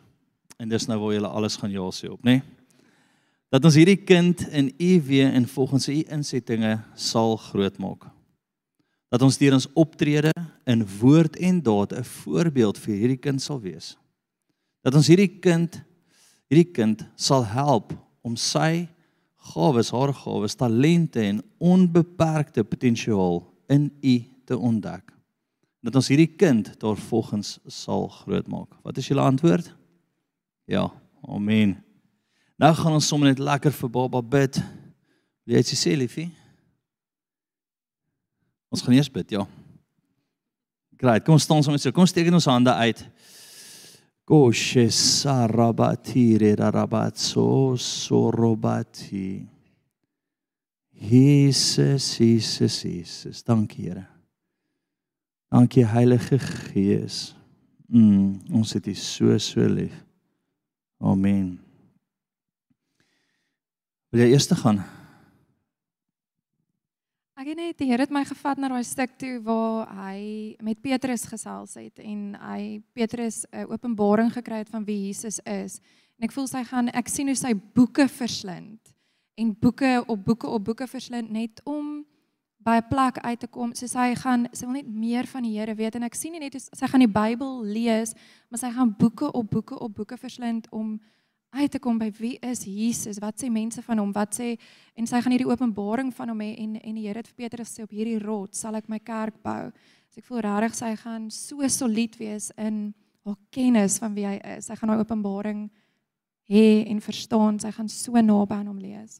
[0.59, 2.31] En dis nou waar julle alles gaan ja sê op, nê?
[2.31, 2.41] Nee?
[3.53, 8.07] Dat ons hierdie kind in u weë en volgens u insettinge sal grootmaak.
[9.13, 10.33] Dat ons deur ons optrede
[10.65, 13.97] in woord en daad 'n voorbeeld vir hierdie kind sal wees.
[14.81, 15.83] Dat ons hierdie kind
[16.49, 18.87] hierdie kind sal help om sy
[19.53, 25.13] gawes, haar gawes, talente en onbeperkte potensiaal in u te ontdek
[25.83, 28.71] dat ons hierdie kind daarvolgens sal grootmaak.
[28.87, 29.67] Wat is julle antwoord?
[30.71, 30.87] Ja,
[31.27, 31.75] amen.
[32.55, 34.61] Nou gaan ons sommer net lekker vir Baba bid.
[35.43, 36.29] Wil jy iets sê, liefie?
[38.73, 39.45] Ons gaan eers bid, ja.
[40.97, 41.93] Great, kom staan sommer so.
[41.93, 43.03] Kom steek ons hande uit.
[44.25, 46.25] Koshe sarabati
[46.57, 49.43] rarabatso sorobati.
[51.03, 53.43] Jesus, Jesus, Jesus.
[53.43, 54.07] Dankie, Here.
[55.51, 57.35] Dankie Heilige Gees.
[57.87, 59.93] Mm, ons het U so so lief.
[61.03, 61.59] Amen.
[64.09, 64.81] Wil jy eers te gaan?
[67.43, 70.77] Ek het net die Here het my gevat na daai stuk toe waar hy met
[70.79, 75.81] Petrus gesels het en hy Petrus 'n openbaring gekry het van wie Jesus is.
[76.15, 78.79] En ek voel sy gaan ek sien hoe sy boeke verslind
[79.35, 82.05] en boeke op boeke op boeke verslind net om
[82.63, 83.75] by 'n plek uit te kom.
[83.75, 86.39] So sy gaan sy wil net meer van die Here weet en ek sien nie
[86.39, 88.13] net sy gaan die Bybel lees,
[88.49, 91.01] maar sy gaan boeke op boeke op boeke verslind om
[91.53, 93.19] uit te kom by wie is Jesus?
[93.21, 94.11] Wat sê mense van hom?
[94.15, 94.55] Wat sê
[94.97, 97.71] en sy gaan hierdie openbaring van hom hê en en die Here het vir Petrus
[97.71, 99.69] gesê op hierdie rots sal ek my kerk bou.
[100.09, 102.93] So ek voel regtig sy gaan so solied wees in
[103.23, 104.67] haar kennis van wie hy is.
[104.67, 105.67] Sy gaan daai openbaring
[106.49, 107.59] hê en verstaan.
[107.61, 109.19] Sy gaan so naby aan hom lees.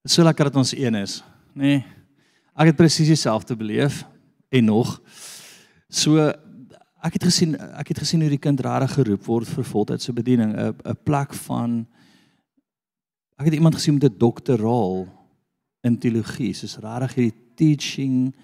[0.00, 1.18] Dit is so lekker dat ons een is,
[1.52, 1.74] nê?
[1.74, 1.82] Nee,
[2.56, 4.02] ek het presies dieselfde beleef
[4.50, 4.94] en nog.
[5.90, 6.30] So
[7.02, 10.52] ek het gesien ek het gesien hoe die kind regtig geroep word vir voltydse bediening,
[10.52, 11.86] 'n 'n plek van
[13.38, 15.08] ek het iemand gesien met 'n doktoraal
[15.82, 18.34] in teologie, soos regtig hierdie teaching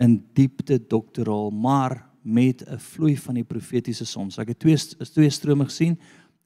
[0.00, 4.38] in diepte doktoraal, maar met 'n vloei van die profetiese soms.
[4.38, 4.76] Ek het twee
[5.12, 5.98] twee strome gesien,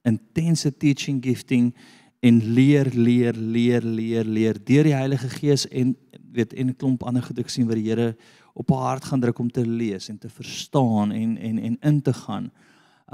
[0.03, 1.73] intense teaching gifting
[2.19, 4.57] en leer leer leer leer leer.
[4.63, 5.95] Deur die Heilige Gees en
[6.31, 8.15] weet en 'n klomp ander goed ek sien wat die Here
[8.53, 12.01] op haar hart gaan druk om te lees en te verstaan en en en in
[12.01, 12.51] te gaan.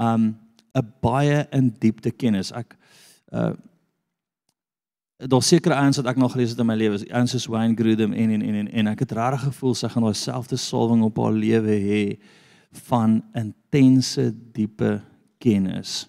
[0.00, 0.38] Um
[0.74, 2.52] 'n baie in diepte kennis.
[2.52, 2.76] Ek
[3.32, 3.52] uh
[5.28, 8.12] daar seker ouens wat ek nog gelees het in my lewe, ouens soos Wayne Grudem
[8.12, 11.18] en en en en, en ek het regtig gevoel sy gaan daai selfde salwing op
[11.20, 12.04] haar lewe hê
[12.88, 15.00] van intense diepe
[15.38, 16.08] kennis.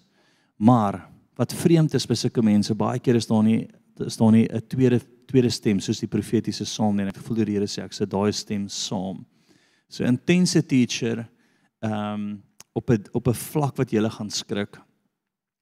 [0.56, 1.02] Maar
[1.36, 3.68] wat vreemd is by sulke mense, baie keer is daar nie
[4.02, 5.02] is daar nie 'n tweede
[5.32, 7.08] tweede stem soos die profetiese saam nie.
[7.08, 9.24] Ek voel die Here sê ek sê daai stem saam.
[9.90, 11.26] So intense teacher
[11.82, 12.32] ehm um,
[12.74, 14.80] op 'n op 'n vlak wat jy gaan skrik.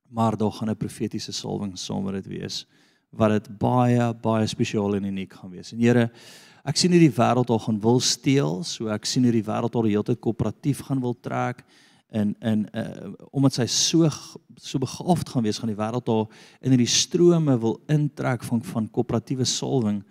[0.10, 2.66] Maar daar gaan 'n profetiese salwing saam met dit wees
[3.12, 5.74] wat dit baie baie spesiaal en uniek gaan wees.
[5.74, 6.12] En Here,
[6.66, 9.96] ek sien hierdie wêreld al gaan wil steel, so ek sien hierdie wêreld al die
[9.96, 11.64] hele tyd koöperatief gaan wil trek
[12.10, 14.10] en en uh, omdat sy so
[14.56, 16.26] so begaafd gaan wees gaan die wêreld daar
[16.62, 20.02] in hierdie strome wil intrek van van koöperatiewe salwing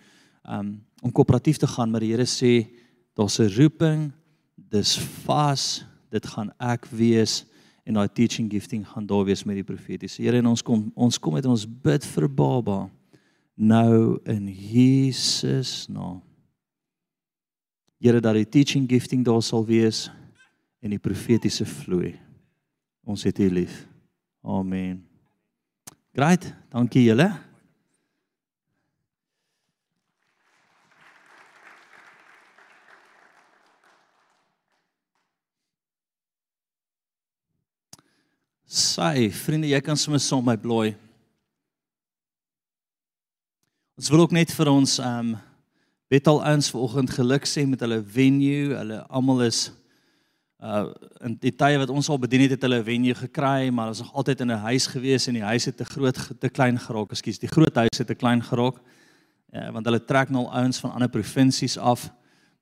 [0.48, 1.90] um, om koöperatief te gaan.
[1.90, 2.68] Maar die Here sê
[3.14, 4.12] daar's 'n roeping
[4.54, 7.44] dis vas dit gaan ek wees
[7.84, 11.18] en daai teaching gifting gaan daar wees met die profetiese Here en ons kom ons
[11.18, 12.90] kom met ons bid vir baba
[13.54, 16.22] nou in Jesus naam.
[17.98, 20.10] Here dat die teaching gifting daar sal wees
[20.80, 22.14] en die profetiese vloei.
[23.08, 23.82] Ons het U lief.
[24.44, 25.02] Amen.
[26.14, 27.28] Great, dankie julle.
[38.68, 40.92] Sy, vriende, jy kan sommer saam my blooi.
[43.98, 45.36] Ons wil ook net vir ons ehm um,
[46.08, 48.72] Betal ouens vanoggend geluk sê met hulle venue.
[48.72, 49.66] Hulle almal is
[50.58, 50.90] uh
[51.22, 53.98] in die tye wat ons al bedien het het hulle 'n venue gekry, maar ons
[53.98, 57.10] nog altyd in 'n huis gewees en die huis het te groot te klein geraak.
[57.10, 58.74] Ekskuus, die groot huis het te klein geraak.
[59.52, 62.10] Ja, want hulle trek nou ouens van ander provinsies af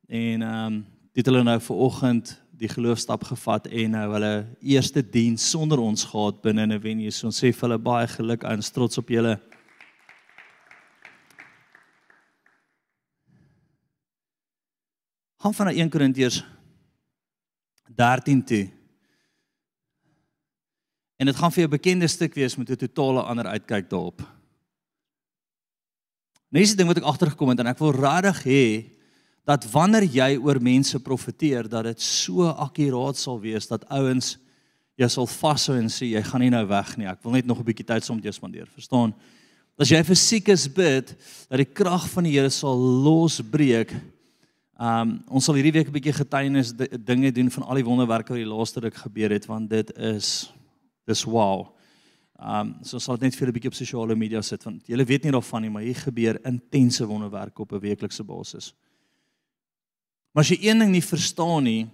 [0.09, 5.03] en ehm um, dit hulle nou vir oggend die geloofstap gevat en nou hulle eerste
[5.03, 7.11] diens sonder ons gehad binne in 'n venue.
[7.11, 9.40] So ons sê vir hulle baie geluk aan trots op julle.
[15.38, 16.44] Gaan van 1 Korintiërs
[17.97, 18.64] 13 toe.
[21.16, 24.20] En dit gaan vir jou 'n bekende stuk wees met 'n totale ander uitkyk daarop.
[26.51, 28.64] Nes die ding wat ek agtergekom het en ek wil regtig hê
[29.44, 34.38] dat wanneer jy oor mense profeteer dat dit so akkuraat sal wees dat ouens
[34.97, 37.07] jy sal vashou en sê jy gaan nie nou weg nie.
[37.07, 38.66] Ek wil net nog 'n bietjie tyd saam met jou spandeer.
[38.74, 39.14] Verstaan?
[39.78, 41.14] As jy vir siekes bid
[41.51, 43.92] dat die krag van die Here sal losbreek
[44.76, 48.42] Um ons sal hierdie week 'n bietjie getuienis dinge doen van al die wonderwerke wat
[48.42, 50.52] die laaste ruk gebeur het want dit is
[51.06, 51.72] dis wow.
[52.36, 55.24] Um so sal dit net vir 'n bietjie op sosiale media sit want julle weet
[55.24, 58.74] nie daarvan nie, maar hier gebeur intense wonderwerke op 'n weeklikse basis.
[60.34, 61.88] Maar as jy een ding nie verstaan nie,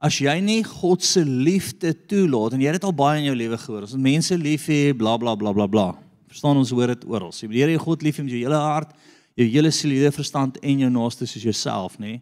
[0.00, 3.36] as jy nie God se liefde toelaat en jy het dit al baie in jou
[3.36, 5.96] lewe gehoor, as mense lief hê, bla bla bla bla bla.
[6.26, 7.30] Verstaan ons hoor dit oral.
[7.30, 8.96] Jy moet jy God lief hê met jou hele hart,
[9.36, 12.20] jou hele siel, jou verstand en jou naaste soos jouself, nê?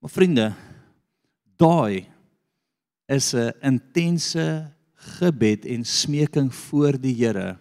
[0.00, 0.46] Maar vriende,
[1.60, 2.06] daai
[3.08, 4.72] is 'n intense
[5.18, 7.58] gebed en smeking voor die Here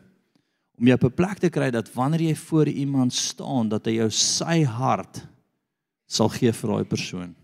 [0.80, 3.92] om jou op 'n plek te kry dat wanneer jy voor iemand staan dat hy
[3.92, 5.28] jou sy hart
[6.08, 7.36] sal gee vir daai persoon.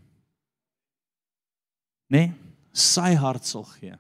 [2.09, 2.17] Né?
[2.17, 2.33] Nee?
[2.73, 3.93] Sy hart sal gee.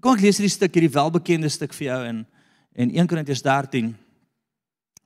[0.00, 2.26] Kom ek lees hierdie stuk, hierdie welbekende stuk vir jou in
[2.74, 3.94] in 1 Korintiërs 13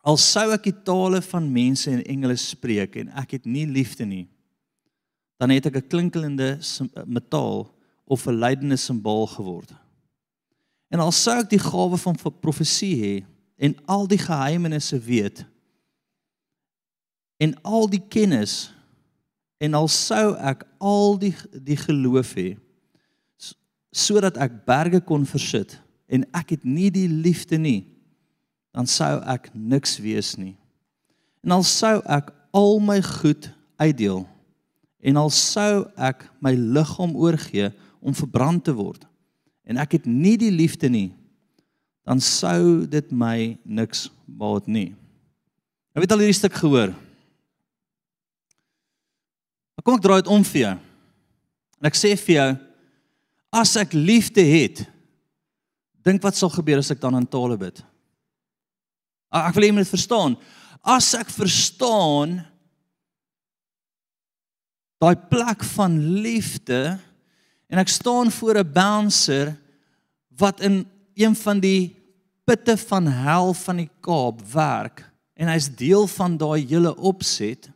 [0.07, 4.07] Al sou ek die tale van mense en engele spreek en ek het nie liefde
[4.07, 4.27] nie,
[5.41, 6.59] dan het ek 'n klinkelende
[7.07, 7.67] metaal
[8.07, 9.75] of 'n lydende simbool geword.
[10.91, 13.25] En al sou ek die gawe van profesie hê
[13.57, 15.45] en al die geheimenisse weet
[17.37, 18.71] en al die kennis
[19.59, 22.57] en al sou ek al die die geloof hê
[23.97, 27.96] sodat ek berge kon versit en ek het nie die liefde nie
[28.77, 30.55] dan sou ek niks wees nie
[31.45, 33.51] en al sou ek al my goed
[33.81, 34.25] uitdeel
[35.07, 39.07] en al sou ek my liggaam oorgee om verbrand te word
[39.67, 41.11] en ek het nie die liefde nie
[42.07, 44.93] dan sou dit my niks baat nie.
[45.91, 46.93] Nou weet al hierdie stuk gehoor.
[49.75, 50.75] Maar kom ek draai dit om vir jou.
[51.83, 52.51] En ek sê vir jou
[53.57, 54.85] as ek liefde het,
[56.07, 57.81] dink wat sal gebeur as ek dan in tale bid.
[59.35, 60.37] Ek wil hê jy moet verstaan.
[60.87, 62.39] As ek verstaan
[65.03, 66.97] daai plek van liefde
[67.69, 69.57] en ek staan voor 'n bouncer
[70.37, 71.97] wat in een van die
[72.45, 75.05] putte van hel van die Kaap werk
[75.35, 77.71] en hy's deel van daai hele opset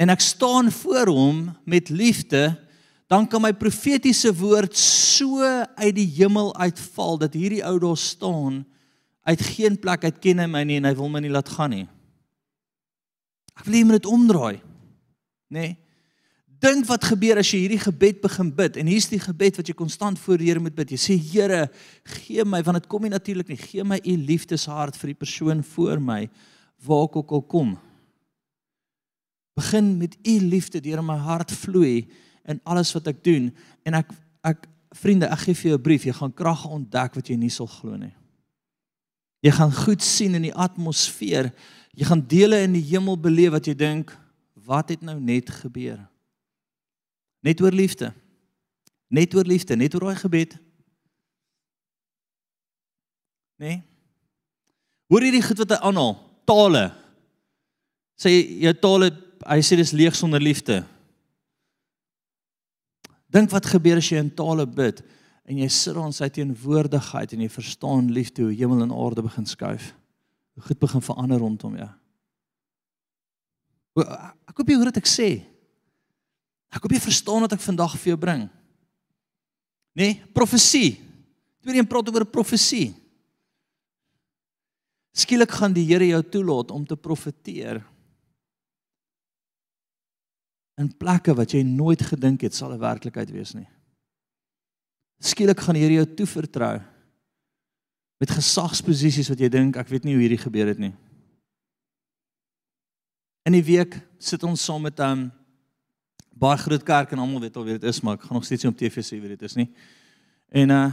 [0.00, 2.56] en ek staan voor hom met liefde
[3.06, 5.44] dan kan my profetiese woord so
[5.76, 8.64] uit die hemel uitval dat hierdie ou daar staan
[9.22, 11.70] uit geen plek uit ken hy my nie en hy wil my nie laat gaan
[11.70, 11.86] nie
[13.56, 14.58] ek wil hê jy moet dit omdraai
[15.52, 15.72] nê nee?
[16.62, 19.74] Dink wat gebeur as jy hierdie gebed begin bid en hier's die gebed wat jy
[19.74, 20.92] konstant voor die Here moet bid.
[20.94, 21.64] Jy sê Here,
[22.20, 23.58] gee my want dit kom nie natuurlik nie.
[23.58, 26.20] Gee my u liefdeshart vir die persoon voor my
[26.86, 27.72] waar ek ook al kom.
[29.58, 32.06] Begin met u liefde deur in my hart vloei
[32.46, 33.50] in alles wat ek doen
[33.82, 34.14] en ek
[34.46, 34.68] ek
[35.02, 36.04] vriende, ek gee vir jou 'n brief.
[36.04, 38.14] Jy gaan krag ontdek wat jy nie sal glo nie.
[39.42, 41.50] Jy gaan goed sien in die atmosfeer.
[41.98, 44.12] Jy gaan dele in die hemel beleef wat jy dink,
[44.66, 45.98] wat het nou net gebeur?
[47.42, 48.12] Net oor liefde.
[49.12, 50.54] Net oor liefde, net oor daai gebed.
[53.62, 53.82] Nee.
[55.10, 56.14] Hoor hierdie goed wat hy aanhaal,
[56.48, 56.86] tale.
[58.18, 58.30] Sê
[58.62, 59.10] jou tale,
[59.44, 60.80] hy sê dis leeg sonder liefde.
[63.32, 65.02] Dink wat gebeur as jy in tale bid
[65.48, 69.46] en jy sit ons uit teenwoordigheid en jy verstaan liefde hoe hemel en aarde begin
[69.46, 69.92] skuif.
[70.54, 71.90] Hoe goed begin verander rondom jou.
[74.02, 75.30] Ek hoop jy hoor wat ek sê.
[76.72, 78.46] Ek hoop jy verstaan wat ek vandag vir jou bring.
[79.98, 80.96] Nee, profesie.
[81.60, 82.92] Tweede een praat oor profesie.
[85.12, 87.82] Skielik gaan die Here jou toelaat om te profeteer
[90.80, 93.68] in plekke wat jy nooit gedink het sal 'n werklikheid wees nie.
[95.22, 96.80] Skielik gaan die Here jou toevertrou
[98.22, 100.92] met gesagsposisies wat jy dink ek weet nie hoe hierdie gebeur het nie.
[103.46, 105.22] In die week sit ons saam met 'n um,
[106.30, 108.62] baie groot kerk en almal weet al wie dit is, maar ek gaan nog steeds
[108.62, 109.68] nie op TV sê wie dit is nie.
[110.50, 110.90] En uh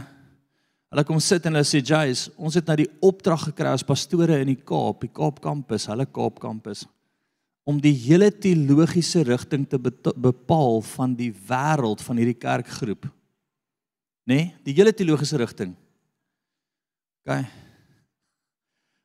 [0.90, 4.40] hulle kom sit en hulle sê Jays, ons het nou die opdrag gekry as pastore
[4.40, 6.82] in die Kaap, die Kaap kampus, hulle Kaap kampus
[7.62, 13.06] om die hele teologiese rigting te bepaal van die wêreld van hierdie kerkgroep.
[14.30, 14.36] Né?
[14.36, 14.54] Nee?
[14.62, 15.74] Die hele teologiese rigting.
[17.26, 17.46] OK.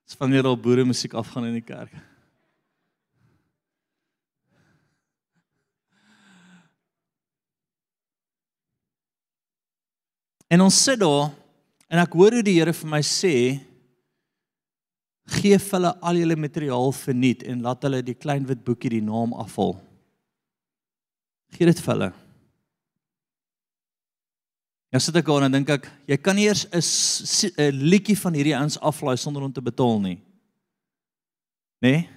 [0.06, 1.96] Dis van hier al boere musiek afgaan in die kerk.
[10.54, 11.32] En ons sit daar
[11.90, 13.34] en ek hoor hoe die Here vir my sê
[15.40, 19.34] gee hulle al julle materiaal verniet en laat hulle die klein wit boekie die naam
[19.42, 19.74] afval.
[21.58, 22.12] Gee dit vir hulle.
[24.96, 28.56] Ja sit ek aan en dink ek jy kan nie eers 'n liedjie van hierdie
[28.56, 30.20] ouens aflaai sonder om te betaal nie.
[31.84, 31.92] Né?
[31.92, 32.10] Nee?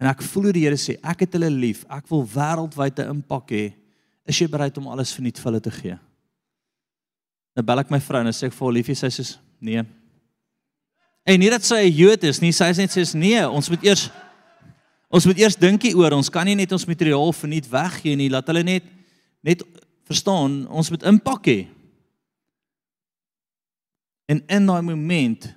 [0.00, 1.84] En ek voel die Here sê ek het hulle lief.
[1.88, 3.72] Ek wil wêreldwyd 'n impak hê.
[4.26, 5.98] Is jy bereid om alles verniet vir hulle te gee?
[7.54, 9.84] Nou bel ek my vrou en sê ek vir haar liefie, sy sê nee.
[11.24, 13.84] En nie dat sy 'n Jood is nie, sy sê net sê nee, ons moet
[13.84, 14.10] eers
[15.08, 18.46] ons moet eers dinkie oor, ons kan nie net ons materiaal verniet weggee nie, laat
[18.46, 18.84] hulle net
[19.42, 19.62] net
[20.10, 21.60] verstaan, ons moet impak hê.
[24.30, 25.48] En in daai oomblik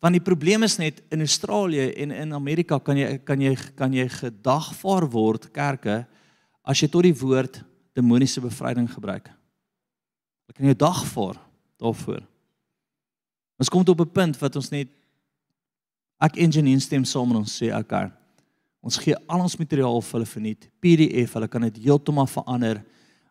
[0.00, 3.92] want die probleem is net in Australië en in Amerika kan jy kan jy kan
[3.92, 6.06] jy gedagvaar word kerke
[6.64, 7.60] as jy tot die woord
[7.96, 9.28] demoniese bevryding gebruik.
[10.48, 11.36] Ek kan jou dag voor
[11.80, 12.22] daarvoor.
[13.60, 14.88] Ons kom tot op 'n punt wat ons net
[16.20, 18.10] ek en Janine stem saam en ons sê okay.
[18.80, 20.68] Ons gee al ons materiaal vir hulle verniet.
[20.80, 22.82] PDF, hulle kan dit heeltemal verander.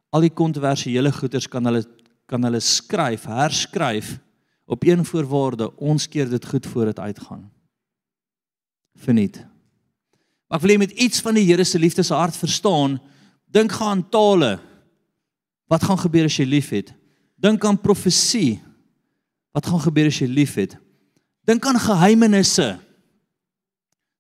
[0.10, 1.86] Al die kontroversiële goeters kan hulle
[2.30, 4.20] kan hulle skryf, herskryf
[4.70, 7.48] op een voorwaarde, ons keer dit goed voor dit uitgaan.
[9.02, 9.40] Verniet.
[10.46, 13.00] Maar ek wil jy met iets van die Here se liefde se hart verstaan.
[13.50, 14.60] Dink gaan tale.
[15.70, 16.94] Wat gaan gebeur as jy liefhet?
[17.38, 18.60] Dink aan profesie.
[19.54, 20.78] Wat gaan gebeur as jy liefhet?
[21.50, 22.76] Dink aan geheimenisse.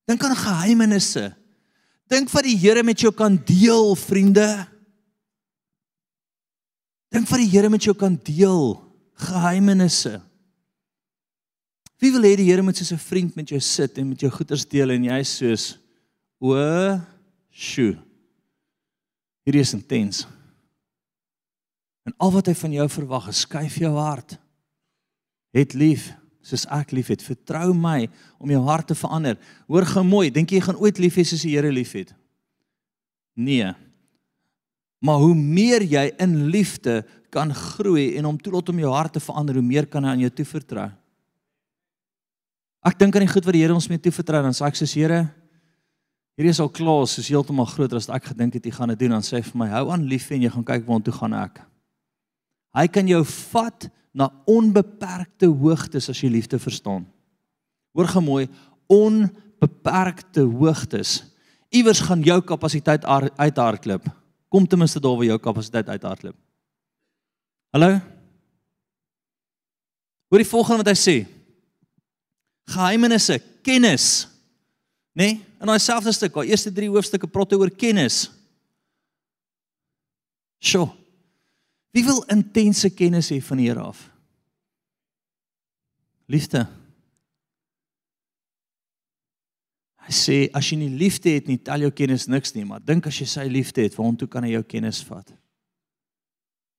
[0.09, 1.27] Dink aan geheimenisse.
[2.09, 4.49] Dink wat die Here met jou kan deel, vriende.
[7.09, 8.77] Dink wat die Here met jou kan deel,
[9.17, 10.19] geheimenisse.
[11.99, 14.31] Wie wil hê die Here moet soos 'n vriend met jou sit en met jou
[14.31, 15.77] goeders deel en jy soos
[16.39, 16.55] o,
[17.51, 17.97] sjoe.
[19.43, 20.27] Hierdie is intens.
[22.05, 24.37] En al wat hy van jou verwag skuif jou hart.
[25.51, 27.21] Het lief soos ek liefhet.
[27.21, 28.07] Vertrou my
[28.39, 29.37] om jou hart te verander.
[29.67, 32.13] Hoor gou mooi, dink jy gaan ooit lief hê soos die Here liefhet?
[33.35, 33.73] Nee.
[34.99, 39.23] Maar hoe meer jy in liefde kan groei en hom toelaat om jou hart te
[39.23, 40.89] verander, hoe meer kan hy aan jou toevertrou.
[42.85, 44.95] Ek dink aan die goed wat die Here ons mee toevertrou dan sê ek soos
[44.95, 45.21] Here,
[46.39, 49.01] hierdie is al klaar, soos heeltemal groter as wat ek gedink het jy gaan dit
[49.03, 49.17] doen.
[49.17, 51.63] Dan sê hy vir my, hou aan lief en jy gaan kyk waartoe gaan ek.
[52.79, 57.03] Hy kan jou vat na onbeperkte hoogtes as jy liefde verstaan.
[57.97, 58.45] Hoor gou mooi,
[58.89, 61.19] onbeperkte hoogtes.
[61.75, 64.07] Iewers gaan jou kapasiteit uithardloop.
[64.49, 66.37] Kom ten minste daar waar jou kapasiteit uithardloop.
[67.69, 67.99] Hallo?
[70.29, 71.15] Hoor die volgende wat hy sê.
[72.69, 74.27] Geheimenisse, kennis.
[75.17, 75.25] Nê?
[75.25, 75.45] Nee?
[75.59, 78.29] In daai selfde stuk, daai eerste 3 hoofstukke praat oor kennis.
[80.63, 80.87] Sjoe.
[81.91, 84.05] Wie wil intense kennis hê van die Here af?
[86.29, 86.67] Liefde.
[90.09, 93.05] Hy sê as jy nie liefde het nie, tel jou kennis niks nie, maar dink
[93.05, 95.27] as jy sy liefde het, waartoe kan hy jou kennis vat?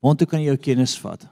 [0.02, 1.28] Waartoe kan jy jou kennis vat?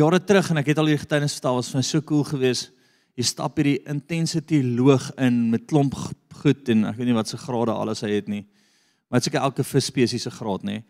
[0.00, 2.70] Jare terug en ek het al hierdie getuienis vertel, was my so cool geweest.
[3.20, 5.98] Jy stap hierdie intensity loog in met klomp
[6.40, 8.46] goed en ek weet nie wat se grade alles hy het nie.
[9.10, 10.80] Maar dit is seker elke vis spesies se graad nê.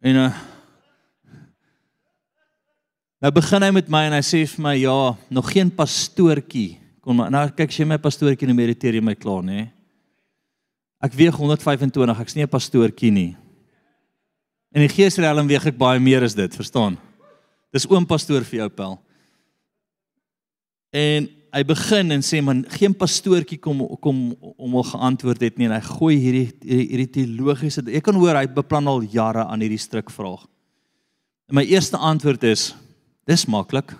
[0.00, 0.32] En uh
[3.18, 4.94] Nou begin hy met my en hy sê vir my ja,
[5.34, 9.14] nog geen pastoortjie kon maar nou kyk as jy my pastoortjie nou mediteer jy my
[9.16, 9.70] klaar nê.
[11.00, 13.36] Ek weeg 125, ek's nie 'n pastoortjie nie.
[14.74, 16.98] In die geesrealm weeg ek baie meer as dit, verstaan?
[17.72, 18.98] Dis oom pastoor vir jou pel.
[20.92, 25.64] En hy begin en sê man geen pastoortjie kom kom om hom geantwoord het nie
[25.64, 29.60] en hy gooi hierdie hierdie, hierdie teologiese ek kan hoor hy beplan al jare aan
[29.60, 30.44] hierdie stryk vraag.
[31.48, 32.74] En my eerste antwoord is
[33.24, 33.96] dis maklik.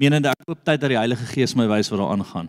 [0.00, 2.48] Menende ek hoop tyd dat die Heilige Gees my wys wat daar aangaan.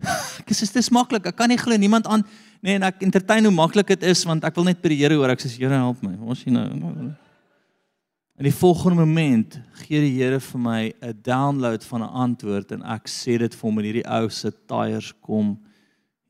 [0.40, 1.26] Ek sê dis maklik.
[1.28, 2.24] Ek kan nie glo niemand aan
[2.64, 5.16] nee en ek entertain hoe maklik dit is want ek wil net by die Here
[5.16, 5.32] hoor.
[5.32, 6.14] Ek sê Here help my.
[6.24, 6.64] Ons sien nou.
[8.40, 12.82] In die volgende moment gee die Here vir my 'n download van 'n antwoord en
[12.84, 15.58] ek sê dit vir hom en hierdie ou se tyres kom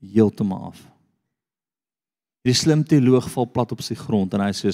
[0.03, 0.81] heeltemal af.
[2.45, 4.71] Die slim teoloog val plat op sy grond en hy sê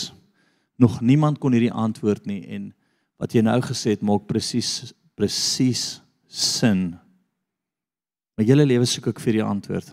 [0.79, 2.73] nog niemand kon hierdie antwoord nie en
[3.19, 6.91] wat jy nou gesê het maak presies presies sin.
[8.37, 9.89] My hele lewe soek ek vir die antwoord.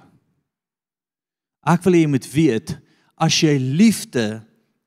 [1.64, 2.74] Ek wil hê jy moet weet
[3.24, 4.44] as jy liefde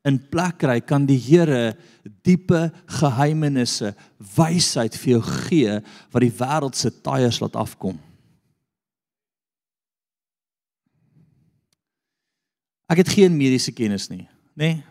[0.07, 1.75] in plek kry, kan die Here
[2.23, 2.69] diepe
[3.01, 3.95] geheimenisse,
[4.37, 5.79] wysheid vir jou gee
[6.13, 7.97] wat die wêreld se tyres laat afkom.
[12.87, 14.77] Ek het geen mediese kennis nie, nê?
[14.77, 14.85] Nee,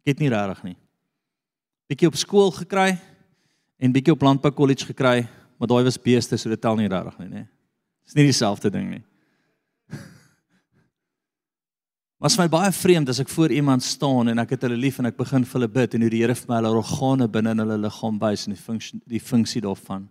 [0.00, 0.78] ek het nie regtig nie.
[1.90, 2.94] Bietjie op skool gekry
[3.80, 5.24] en bietjie op landbou kollege gekry,
[5.58, 7.46] maar daai was beeste, so dit tel nie regtig nie, nê?
[8.04, 9.02] Dis nie dieselfde ding nie.
[12.20, 15.08] Was my baie vreemd as ek voor iemand staan en ek het hulle lief en
[15.08, 17.62] ek begin vir hulle bid en hoe die Here vir my hulle organe binne in
[17.64, 20.08] hulle liggaam wys en die funksie die funksie daarvan.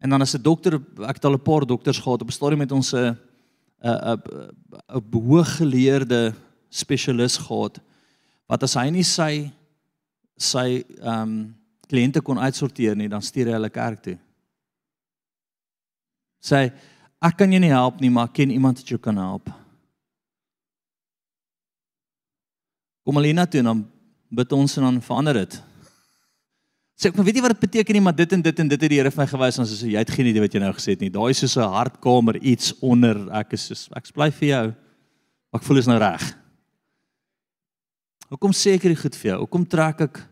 [0.00, 0.78] En dan as 'n dokter,
[1.08, 3.18] ek het al 'n paar dokters gehad op 'n stadium met ons 'n
[3.82, 4.22] 'n
[4.94, 6.34] 'n hooggeleerde
[6.70, 7.80] spesialis gehad
[8.46, 9.50] wat as hy nie sy
[10.36, 11.59] sy ehm um,
[11.90, 14.18] kliënte kon uitsorteer nie, dan stuur hy hulle kerk toe.
[16.40, 16.70] Sê
[17.20, 19.50] ek kan jou nie help nie, maar ken iemand wat jou kan help.
[23.10, 23.82] kom Alina toe en dan
[24.30, 25.56] bid ons en dan verander dit.
[27.00, 28.84] Sê ek, maar weet jy wat dit beteken nie, maar dit en dit en dit
[28.84, 30.70] het die Here vir my gewys ons sê jy het geen idee wat jy nou
[30.76, 31.10] gesê het nie.
[31.10, 34.74] Daai is so 'n hartkamer iets onder ek is so ek bly vir jou.
[35.54, 36.22] Ek voel is nou reg.
[38.30, 39.38] Hoekom sê ek dit goed vir jou?
[39.40, 40.29] Hoekom trek ek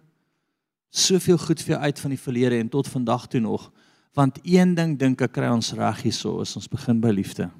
[0.90, 3.70] soveel goed vir jou uit van die verlede en tot vandag toe nog?
[4.16, 7.51] Want een ding dink ek kry ons reg hierso is ons begin by liefde.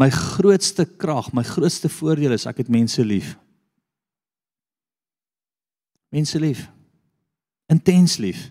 [0.00, 3.36] My grootste krag, my grootste voordeel is ek het mense lief.
[6.12, 6.66] Mense lief.
[7.72, 8.50] Intens lief.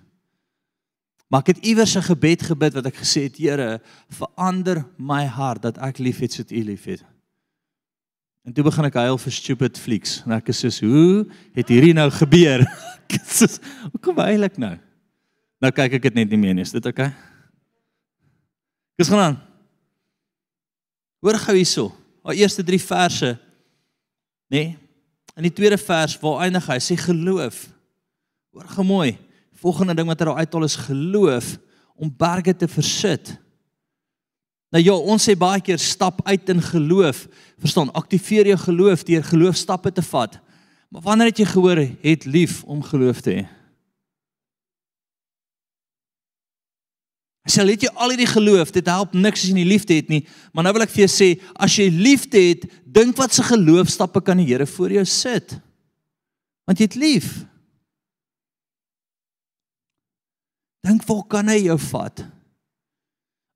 [1.31, 5.61] Maar ek het iewers 'n gebed gebid wat ek gesê het, Here, verander my hart
[5.61, 7.05] dat ek lief het soos U lief het.
[8.41, 11.27] En toe begin ek huil vir stupid flieks en ek is soos, hoe
[11.57, 12.65] het hierdie nou gebeur?
[13.91, 14.77] Hoe kom hy eintlik nou?
[15.61, 16.63] Nou kyk ek dit net nie meer nie.
[16.63, 17.09] Is dit oukei?
[17.11, 17.31] Okay?
[19.01, 19.37] Dis gaan aan.
[21.21, 21.89] Hoor gou hierso.
[22.23, 23.31] Haar eerste 3 verse.
[24.47, 24.61] Nê?
[24.61, 24.77] Nee?
[25.35, 27.63] In die tweede vers waar eindig hy sê geloof.
[28.55, 29.15] Hoor gou mooi.
[29.61, 31.53] Volgende ding wat hy daar uithaal is geloof
[31.95, 33.35] om berge te versit.
[34.71, 37.25] Nou ja, ons sê baie keer stap uit in geloof.
[37.59, 40.37] Verstaan, aktiveer jou geloof deur geloofstappe te vat.
[40.91, 43.43] Maar wanneer het jy gehoor het lief om geloof te hê?
[47.47, 50.11] As jy het jy al hierdie geloof, dit help niks as jy nie liefde het
[50.13, 50.21] nie.
[50.53, 51.29] Maar nou wil ek vir jou sê,
[51.59, 55.57] as jy liefde het, dink wat se geloofstappe kan die Here voor jou sit.
[56.69, 57.31] Want jy het lief.
[60.85, 62.23] Dink waar kan hy jou vat?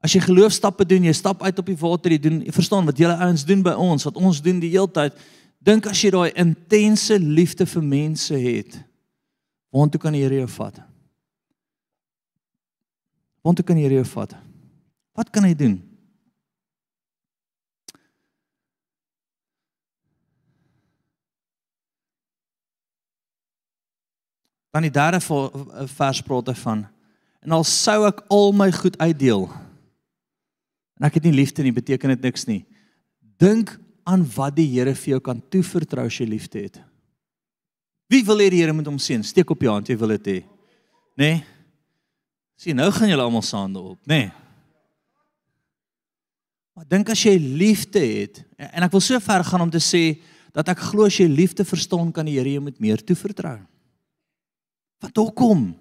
[0.05, 2.99] As jy geloofstappe doen, jy stap uit op die water, jy doen, jy verstaan wat
[3.01, 5.17] julle ouens doen by ons, wat ons doen die hele tyd.
[5.65, 8.77] Dink as jy daai intense liefde vir mense het,
[9.73, 10.77] waartoe kan die Here jou vat?
[13.41, 14.37] Waartoe kan die Here jou vat?
[15.17, 15.79] Wat kan hy doen?
[24.75, 26.89] Dan die derde vers praat hy van
[27.45, 29.45] en al sou ek al my goed uitdeel
[30.99, 32.63] en ek het nie liefde nie beteken dit niks nie
[33.41, 36.79] dink aan wat die Here vir jou kan toevertrou as jy liefde het
[38.11, 40.31] wie wil hê die Here moet hom seën steek op jou hand jy wil dit
[40.31, 40.39] hê
[41.19, 41.43] nê nee?
[42.55, 44.33] sien nou gaan julle almal saande op nê nee?
[46.75, 50.19] maar dink as jy liefde het en ek wil so ver gaan om te sê
[50.55, 53.59] dat ek glo as jy liefde verstaan kan die Here jou met meer toevertrou
[55.05, 55.73] Wat hoekom?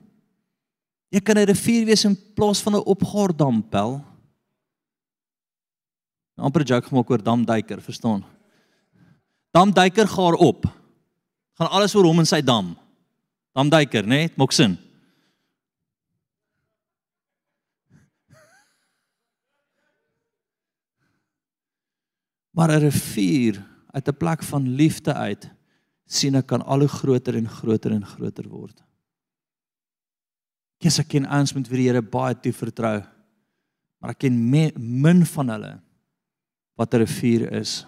[1.15, 4.03] Jy kan 'n rivier wees in plaas van 'n opgaardam, pel.
[6.35, 8.25] Amper joke gemaak oor damduiker, verstaan?
[9.55, 10.67] Damduiker gaar op.
[11.55, 12.73] Gaan alles oor hom en sy dam.
[13.55, 14.27] Damduiker, né?
[14.27, 14.33] Nee?
[14.37, 14.75] Maak sin.
[22.55, 25.51] Maar 'n rivier uit 'n plek van liefde uit
[26.07, 28.83] sien ek kan al hoe groter en groter en groter word.
[30.79, 33.03] Yes, ek ken ouens met wie die Here baie toe vertrou.
[33.99, 35.84] Maar ek ken me, min van hulle
[36.75, 37.87] wat 'n rivier is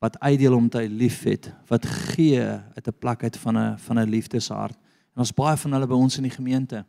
[0.00, 4.08] wat uitdeel om te liefhet, wat gee uit 'n plek uit van 'n van 'n
[4.08, 4.76] liefdeshart.
[5.14, 6.84] En ons baie van hulle by ons in die gemeente.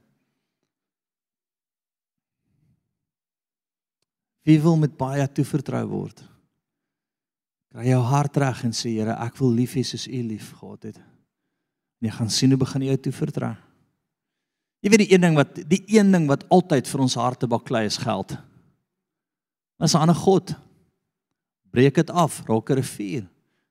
[4.41, 6.23] Wie wil met baie toevertrou word?
[7.71, 10.83] Kry jou hart reg en sê Here, ek wil lief hê soos U lief gehad
[10.83, 10.97] het.
[10.97, 13.55] En jy gaan sien hoe begin jy toevertrou.
[14.81, 17.85] Jy weet die een ding wat die een ding wat altyd vir ons harte baklei
[17.85, 18.37] is geld.
[19.77, 20.55] Dis 'n ander god.
[21.71, 23.27] Breek dit af, raak 'n rivier.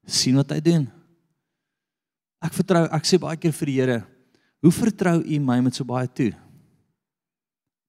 [0.07, 0.89] sien wat hy doen.
[2.41, 3.99] Ek vertrou, ek sê baie keer vir die Here,
[4.65, 6.33] hoe vertrou U my met so baie toe?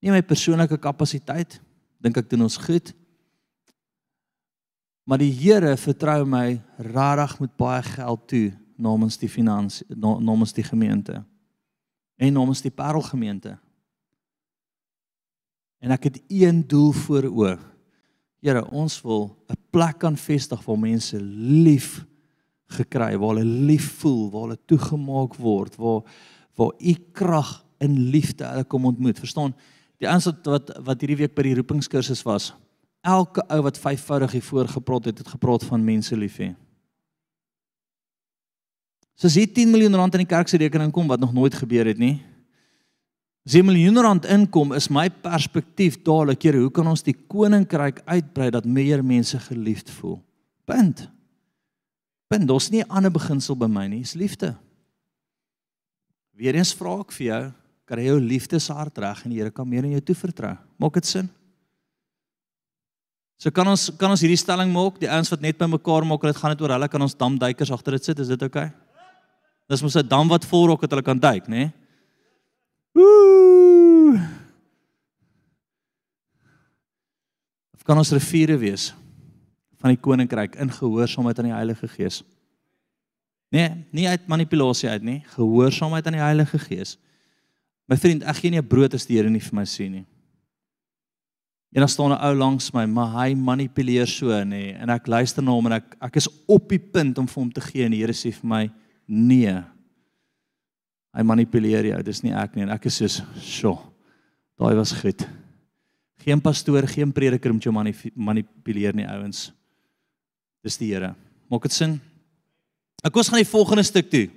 [0.01, 1.59] Nie my persoonlike kapasiteit,
[2.01, 2.93] dink ek doen ons goed.
[5.07, 8.51] Maar die Here vertrou my regtig met baie geld toe
[8.81, 11.19] namens die finansie namens die gemeente
[12.17, 13.55] en namens die Parelgemeente.
[15.81, 17.70] En ek het een doel voor oë.
[18.41, 22.05] Here, ons wil 'n plek kan vestig waar mense lief
[22.67, 26.01] gekry, waar hulle lief voel, waar hulle toegemaak word, waar
[26.55, 29.19] waar u krag in liefde hulle kom ontmoet.
[29.19, 29.53] Verstaan?
[29.97, 32.53] Die ouens wat wat wat hierdie week by die roepingskursus was,
[33.01, 36.55] elke ou wat vyfvoudig hier voor gepraat het, het gepraat van mense lief hê.
[39.15, 41.53] So as hier 10 miljoen rand in die kerk se rekening kom wat nog nooit
[41.53, 42.21] gebeur het nie.
[43.41, 48.01] As 'n miljoen rand inkom is my perspektief dadelik, Here, hoe kan ons die koninkryk
[48.05, 50.21] uitbrei dat meer mense geliefd voel?
[50.65, 51.09] Punt.
[52.27, 52.47] Punt.
[52.47, 54.55] Daar's nie 'n ander beginsel by my nie, is liefde.
[56.37, 57.53] Weereens vra ek vir jou,
[57.85, 60.57] kry jou liefdeshart reg en die Here kan meer in jou toevertrou.
[60.77, 61.29] Maak dit sin?
[63.37, 66.21] So kan ons kan ons hierdie stelling maak, die ouens wat net by mekaar maak,
[66.21, 68.65] dit gaan net oor hulle kan ons damduikers agter dit sit, is dit oukei?
[68.65, 68.73] Okay?
[69.67, 71.55] Dis mos 'n dam wat vol rok het hulle kan duik, né?
[71.55, 71.80] Nee?
[72.97, 74.19] Ooh.
[77.75, 78.91] Of kan ons riviere wees
[79.81, 82.21] van die koninkryk in gehoorsaamheid aan die Heilige Gees?
[83.51, 86.95] Nee, nie uit manipulasie uit nie, gehoorsaamheid aan die Heilige Gees.
[87.89, 90.05] My vriend, ek gee nie 'n brood as die Here nie vir my sê nie.
[91.73, 95.41] En dan staan 'n ou langs my, maar hy manipuleer so nê en ek luister
[95.43, 97.91] na hom en ek ek is op die punt om vir hom te gee en
[97.91, 98.71] die Here sê vir my
[99.07, 99.63] Nee.
[101.11, 102.03] Hy manipuleer jou.
[102.07, 102.69] Dis nie ek nie.
[102.71, 103.77] Ek is soos, "Sjoe.
[104.57, 105.27] Daai was goed."
[106.23, 107.73] Geen pastoor, geen prediker moet jou
[108.15, 109.51] manipuleer nie, ouens.
[110.63, 111.15] Dis die Here.
[111.49, 111.99] Maak dit sin?
[113.03, 114.29] Ek kos gaan die volgende stuk toe.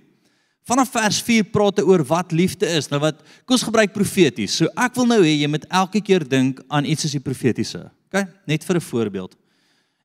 [0.65, 2.89] Vanaf vers 4 praat hy oor wat liefde is.
[2.89, 4.57] Nou wat kom ons gebruik profeties.
[4.57, 7.91] So ek wil nou hê jy moet elke keer dink aan iets soos die profetiese.
[8.09, 8.25] OK?
[8.47, 9.37] Net vir 'n voorbeeld.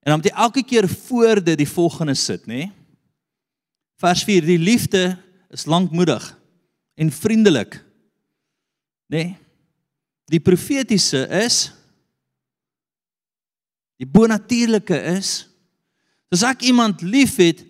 [0.04, 2.54] En dan moet jy elke keer voor dit die volgende sit, nê?
[2.54, 2.72] Nee?
[4.00, 5.18] Vers 4: Die liefde
[5.50, 6.39] is lankmoedig
[7.00, 7.80] en vriendelik.
[9.08, 9.24] Nê?
[9.24, 9.38] Nee?
[10.30, 11.72] Die profetiese is
[14.00, 15.32] die bonatuurlike is
[16.30, 17.64] as ek iemand liefhet,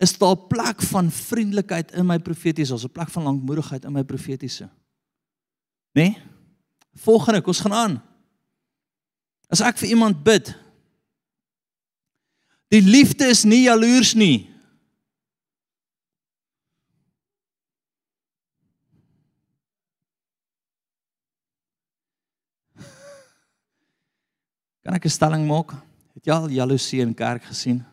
[0.00, 3.92] is daar 'n plek van vriendelikheid in my profetiese, ons 'n plek van lankmoedigheid in
[3.92, 4.64] my profetiese.
[4.64, 4.70] Né?
[5.92, 6.18] Nee?
[6.94, 8.02] Volgende, ons gaan aan.
[9.48, 10.56] As ek vir iemand bid,
[12.68, 14.55] die liefde is nie jaloers nie.
[24.86, 25.74] Kan ek 'n stelling maak?
[26.14, 27.84] Het jy al jaloesie in kerk gesien?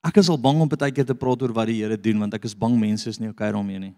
[0.00, 2.34] Ek is al bang om baie keer te praat oor wat die Here doen want
[2.34, 3.94] ek is bang mense is nie okay daarmee nie.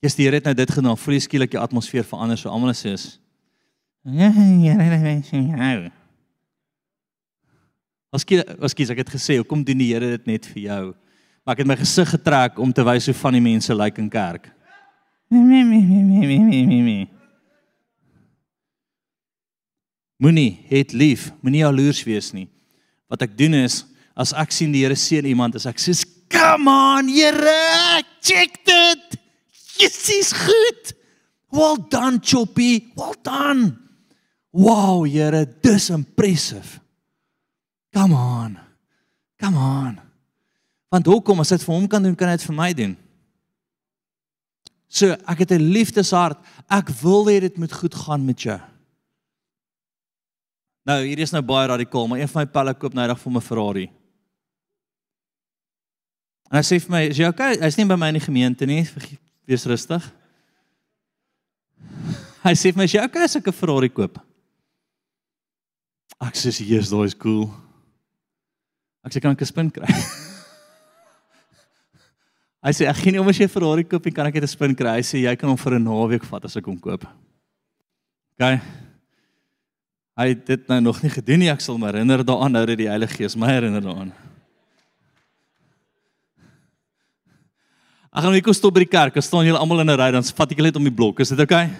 [0.00, 2.70] Eers die Here het nou dit genoem, voel jy skielik die atmosfeer verander so almal
[2.70, 3.18] is.
[4.04, 5.90] Ja, Here, dit is jou.
[8.12, 10.94] Askies, askies ek het gesê, hoekom doen die Here dit net vir jou?
[11.44, 14.00] Maar ek het my gesig getrek om te wys hoe van die mense lyk like
[14.00, 14.59] in kerk.
[20.20, 22.48] Moenie het lief, moenie jaloers wees nie.
[23.08, 23.84] Wat ek doen is
[24.18, 25.94] as ek sien die Here seën iemand, as ek sê,
[26.28, 29.18] "Come on, Here, check dit.
[29.78, 30.92] Jis's goed.
[31.50, 32.92] Well done, Choppy.
[32.96, 33.78] Well done.
[34.52, 36.80] Wow, Here, dis impressive.
[37.92, 38.58] Come on.
[39.38, 40.00] Come on.
[40.90, 42.96] Want hoekom as dit vir hom kan doen, kan dit vir my doen.
[44.90, 46.38] So, ek het 'n liefdeshart.
[46.68, 48.58] Ek wil hê dit moet goed gaan met jou.
[50.82, 53.32] Nou, hier is nou baie radikaal, maar een van my pelle koop nou eendag vir
[53.32, 53.90] my Ferrari.
[56.50, 57.58] En hy sê vir my, "Is jy okay?
[57.60, 58.88] Hy's nie by my in die gemeente nie.
[59.46, 60.12] Wees rustig."
[62.42, 64.18] Hy sê vir my, "Is jy okay as ek 'n Ferrari koop?"
[66.20, 67.54] Ek sê, "Jesus, daai is cool."
[69.04, 69.86] Ek sê, "Kan ek 'n spin kry?"
[72.60, 74.52] Hy sê ek gee nie om as jy Ferrari koop en kan ek net 'n
[74.52, 75.00] spin kry.
[75.00, 77.06] Hy sê jy kan hom vir 'n naweek vat as ek hom koop.
[78.36, 78.60] OK.
[80.16, 81.48] Hy het dit nou nog nie gedoen nie.
[81.48, 84.12] Ek sal my herinner daaraan nou dat die Heilige Gees my herinner daaraan.
[88.12, 89.16] Ek kom stop by die kerk.
[89.16, 91.20] Ons staan julle almal in 'n ry dan vat ek julle net om die blok.
[91.20, 91.70] Is dit OK?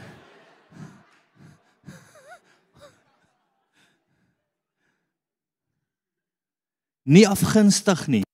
[7.05, 8.24] Nie afgunstig nie.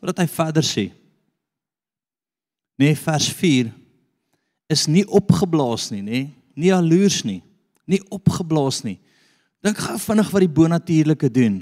[0.00, 1.01] Wat hy verder sê
[2.80, 3.70] nee vers 4
[4.72, 6.20] is nie opgeblaas nie, nê?
[6.56, 7.42] Nie jaloers nie,
[7.88, 8.98] nie opgeblaas nie.
[9.62, 11.60] Dink gou vinnig wat die bonatuurlike doen.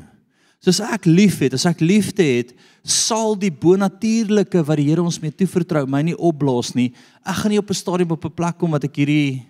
[0.60, 2.50] Soos ek liefhet, as ek liefde het,
[2.84, 6.90] sal die bonatuurlike wat die Here ons mee toevertrou my nie opblaas nie.
[7.24, 9.46] Ek gaan nie op 'n stadium op 'n plek kom wat ek hierdie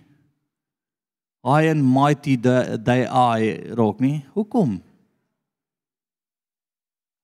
[1.43, 4.23] high and mighty they I raak nie.
[4.33, 4.81] Hoekom?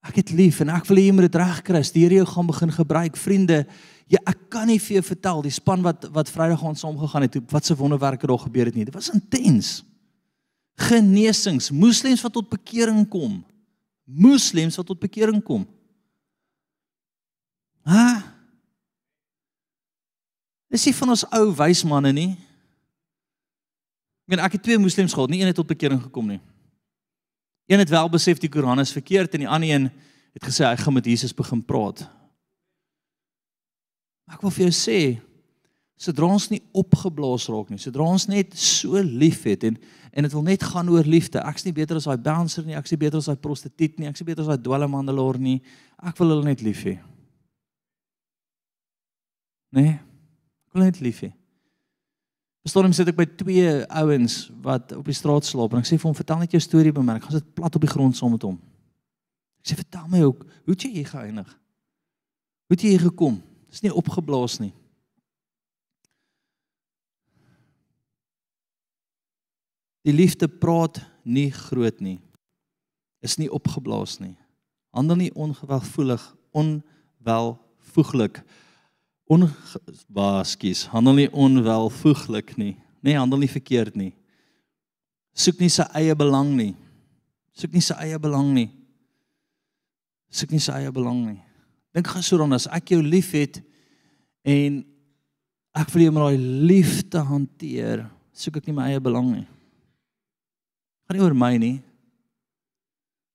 [0.08, 1.82] Ek het lief en ek wil hê jy moet dit regkry.
[1.94, 3.66] Die Here jou gaan begin gebruik, vriende.
[4.08, 7.26] Ja, ek kan nie vir jou vertel die span wat wat Vrydag ons saam gegaan
[7.28, 8.86] het, wat se wonderwerke daar gebeur het nie.
[8.88, 9.82] Dit was intens.
[10.88, 13.42] Genesings, moslems wat tot bekering kom.
[14.06, 15.66] Moslems wat tot bekering kom.
[17.88, 18.08] Ha?
[20.72, 22.32] Dis nie van ons ou wys manne nie.
[24.28, 26.42] Ek meen ek het twee moslems gehad, nie een het tot bekering gekom nie.
[27.68, 29.90] Een het wel besef die Koran is verkeerd en die ander een
[30.38, 32.06] het gesê hy gaan met Jesus begin praat.
[34.28, 35.00] Maar ek wil vir jou sê,
[35.98, 39.80] sodra ons nie opgeblaas raak nie, sodra ons net so lief het en
[40.18, 41.38] en dit wil net gaan oor liefde.
[41.46, 44.24] Ek's nie beter as daai bouncer nie, ek's nie beter as daai prostituut nie, ek's
[44.24, 45.60] nie beter as daai dwelmhandelaar nie.
[46.02, 46.96] Ek wil hulle net lief hê.
[49.78, 50.00] Nee.
[50.66, 51.30] Ek wil net lief hê.
[52.66, 56.10] Storm sit ek by twee ouens wat op die straat slaap en ek sê vir
[56.10, 57.20] hom vertel net jou storie by my.
[57.20, 58.58] Ek gaan sit plat op die grond saam met hom.
[59.62, 61.54] Ek sê vertel my ook, hoe het jy hier geëindig?
[62.68, 63.38] Hoe het jy hier gekom?
[63.78, 64.72] Dis nie opgeblaas nie.
[70.02, 72.16] Die liefde praat nie groot nie.
[73.22, 74.34] Is nie opgeblaas nie.
[74.98, 76.26] Handel nie ongewelvoelig,
[76.58, 78.42] onwelvoeglik.
[79.30, 82.80] Onwaskies, handel nie onwelvoeglik nie.
[83.06, 84.16] Nee, handel nie verkeerd nie.
[85.38, 86.74] Soek nie sy eie belang nie.
[87.54, 88.72] Soek nie sy eie belang nie.
[90.34, 91.44] Soek nie sy eie belang nie.
[91.96, 93.62] Dink gaan so dan as ek jou liefhet
[94.48, 94.82] en
[95.78, 99.46] ek wil jou met daai liefde hanteer, soek ek nie my eie belang nie.
[101.08, 101.76] Gaan nie oor my nie.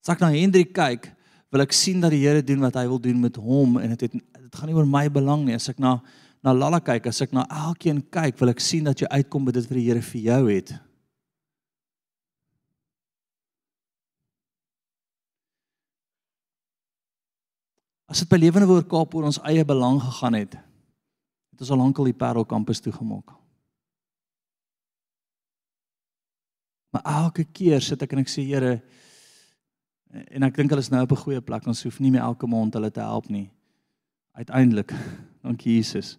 [0.02, 1.08] As ek na Hendrik kyk,
[1.52, 4.06] wil ek sien dat die Here doen wat hy wil doen met hom en dit
[4.08, 5.56] het dit gaan nie oor my belang nie.
[5.56, 6.00] As ek na
[6.42, 9.52] na Lalla kyk, as ek na elkeen kyk, wil ek sien dat jy uitkom by
[9.54, 10.72] dit wat die Here vir jou het.
[18.12, 20.58] As dit by Lewende Woord Kaap oor ons eie belang gegaan het,
[21.54, 23.32] het ons al lankal die Parel kampus toegemaak.
[26.92, 28.74] Maar elke keer sit ek en ek sê Here
[30.12, 32.46] en ek dink hulle is nou op 'n goeie plek, ons hoef nie meer elke
[32.46, 33.48] maand hulle te help nie.
[34.36, 34.92] Uiteindelik,
[35.46, 36.18] dankie Jesus.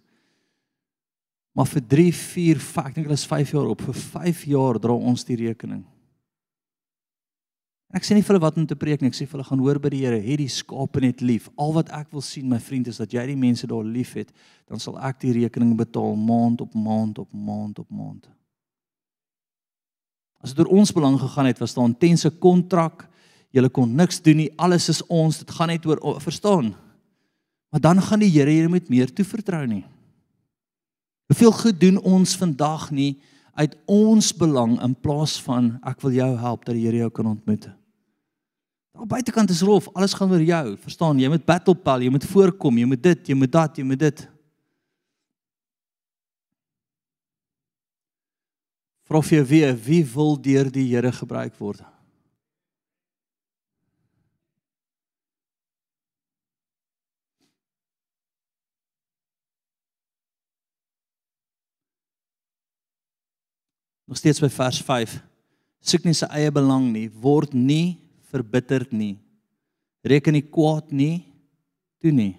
[1.54, 3.80] Maar vir 3, 4, 5, ek dink hulle is 5 jaar op.
[3.80, 5.93] Vir 5 jaar dra ons die rekening.
[7.94, 9.60] Ek sê nie vir hulle wat om te preek nie, ek sê vir hulle gaan
[9.62, 11.46] hoor by die Here, het die skape net lief.
[11.54, 14.32] Al wat ek wil sien my vriend is dat jy die mense daar liefhet,
[14.66, 18.26] dan sal ek die rekening betaal maand op maand op maand op maand.
[20.42, 23.06] As dit oor ons belang gegaan het, was daar 'n intense kontrak.
[23.54, 24.50] Julle kon niks doen nie.
[24.58, 25.38] Alles is ons.
[25.38, 26.74] Dit gaan net oor verstaan.
[27.70, 29.84] Maar dan gaan die Here julle met meer toevertrou nie.
[31.26, 33.20] Hoeveel goed doen ons vandag nie
[33.54, 37.26] uit ons belang in plaas van ek wil jou help dat die Here jou kan
[37.26, 37.70] ontmoet.
[38.94, 40.76] Daar buitekant is rof, alles gaan oor jou.
[40.78, 43.84] Verstaan, jy moet battle pal, jy moet voorkom, jy moet dit, jy moet dat, jy
[43.84, 44.20] moet dit.
[49.10, 51.82] Vir jou weer, wie wil deur die Here gebruik word?
[64.06, 65.18] Nog steeds by vers 5.
[65.82, 68.03] Soek nie sy eie belang nie, word nie
[68.34, 69.18] verbitterd nie.
[70.04, 71.24] Reken nie kwaad nie
[72.02, 72.34] toe nie.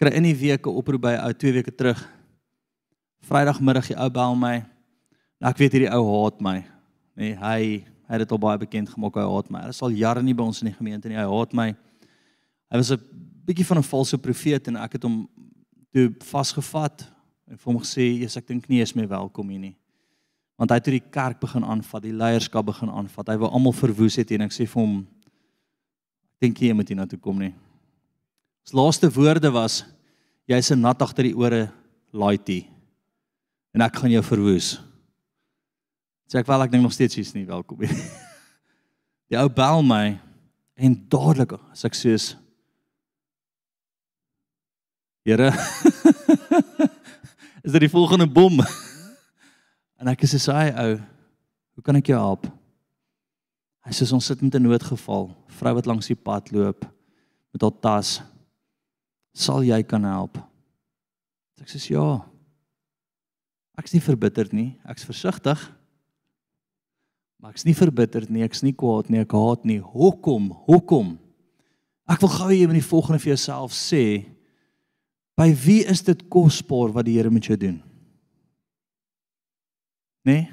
[0.00, 2.00] Kry in die week 'n oproep by ou 2 weke terug.
[3.22, 4.64] Vrydagmiddag die ou bel my.
[5.40, 6.64] Nou ek weet hierdie ou haat my.
[7.14, 9.60] Nee, hy hy het dit al baie bekend gemaak hy haat my.
[9.62, 11.16] Hy is al jare nie by ons in die gemeente nie.
[11.16, 11.74] Hy haat my.
[12.70, 13.00] Hy was 'n
[13.46, 15.28] bietjie van 'n valse profeet en ek het hom
[15.92, 17.06] toe vasgevat
[17.48, 19.76] en vir hom gesê, "Jesus, ek dink nie jy is meer welkom hier nie."
[20.60, 23.32] Want hy het toe die kerk begin aanvat, die leierskap begin aanvat.
[23.32, 26.96] Hy wou almal verwoes het en ek sê vir hom, "Ek dink jy moet hier
[26.96, 27.54] na toe kom nie."
[28.64, 29.84] Sy laaste woorde was,
[30.48, 31.72] "Jy's 'n nat agter die ore,
[32.12, 32.68] laaitie."
[33.74, 34.78] En ek gaan jou verwoes.
[36.28, 37.88] Sê ek wel ek dink nog steeds jy's nie welkom nie.
[39.32, 40.20] Die ou bel my
[40.76, 42.36] en dadelik as ek soos
[45.24, 45.52] Here
[47.64, 48.58] is dit die volgende bom.
[50.02, 50.96] En ek sê sy ou,
[51.78, 52.48] hoe kan ek jou help?
[53.86, 56.82] Hy sê ons sit met 'n noodgeval, vrou wat langs die pad loop
[57.54, 58.20] met haar tas.
[59.32, 60.38] Sal jy kan help?
[61.60, 62.26] Ek sê ja.
[63.78, 65.70] Ek's nie verbitterd nie, ek's versigtig.
[67.38, 69.78] Maar ek's nie verbitterd nie, ek's nie kwaad nie, ek haat nie.
[69.78, 70.50] Hoekom?
[70.66, 71.18] Hoekom?
[72.08, 74.26] Ek wil gou hê jy moet die volgende vir jouself sê.
[75.38, 77.91] By wie is dit kosbaar wat die Here met jou doen?
[80.22, 80.48] Nee?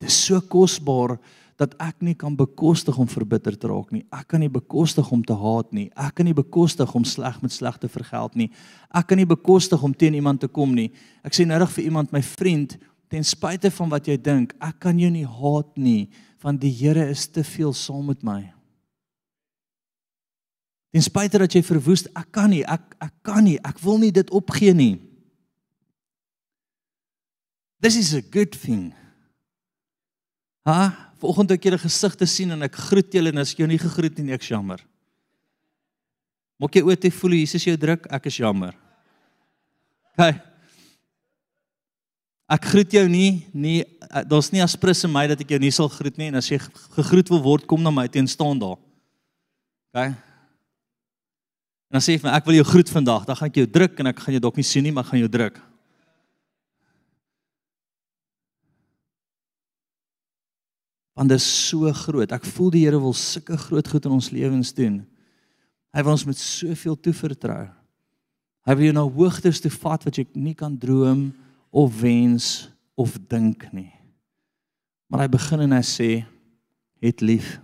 [0.00, 1.18] Dit is so kosbaar
[1.60, 4.06] dat ek nie kan bekostig om verbitter te raak nie.
[4.16, 5.90] Ek kan nie bekostig om te haat nie.
[5.92, 8.48] Ek kan nie bekostig om sleg met sleg te vergeld nie.
[8.88, 10.88] Ek kan nie bekostig om teen iemand te kom nie.
[11.20, 12.78] Ek sê nodig vir iemand, my vriend,
[13.12, 16.08] ten spyte van wat jy dink, ek kan jou nie haat nie,
[16.40, 18.40] want die Here is te veel saam met my.
[20.94, 24.14] Ten spyte dat jy verwoes, ek kan nie, ek ek kan nie, ek wil nie
[24.14, 24.94] dit opgee nie.
[27.80, 28.92] This is a good thing.
[30.68, 33.80] Ha, vanoggend ek julle gesigte sien en ek groet julle en as ek jou nie
[33.80, 34.82] gegroet nie, ek jammer.
[36.60, 38.76] Maak jy ooit voel Jesus jou druk, ek is jammer.
[40.12, 40.26] OK.
[42.50, 43.78] Ek groet jou nie, nie
[44.28, 46.58] daar's nie aspris in my dat ek jou nie sal groet nie en as jy
[46.98, 48.76] gegroet wil word, kom na my teen staan daar.
[49.94, 50.04] OK.
[51.90, 53.68] En dan sê jy vir my ek wil jou groet vandag, dan gaan ek jou
[53.80, 55.56] druk en ek gaan jou dalk nie sien nie, maar ek gaan jou druk.
[61.20, 62.32] Want dit is so groot.
[62.32, 65.02] Ek voel die Here wil sulke groot goed in ons lewens doen.
[65.92, 67.66] Hy wil ons met soveel toevertrou.
[68.64, 71.26] Hy wil jou na hoogtes toe vat wat jy nie kan droom
[71.68, 73.90] of wens of dink nie.
[75.12, 76.08] Maar hy begin en hy sê
[77.04, 77.58] het lief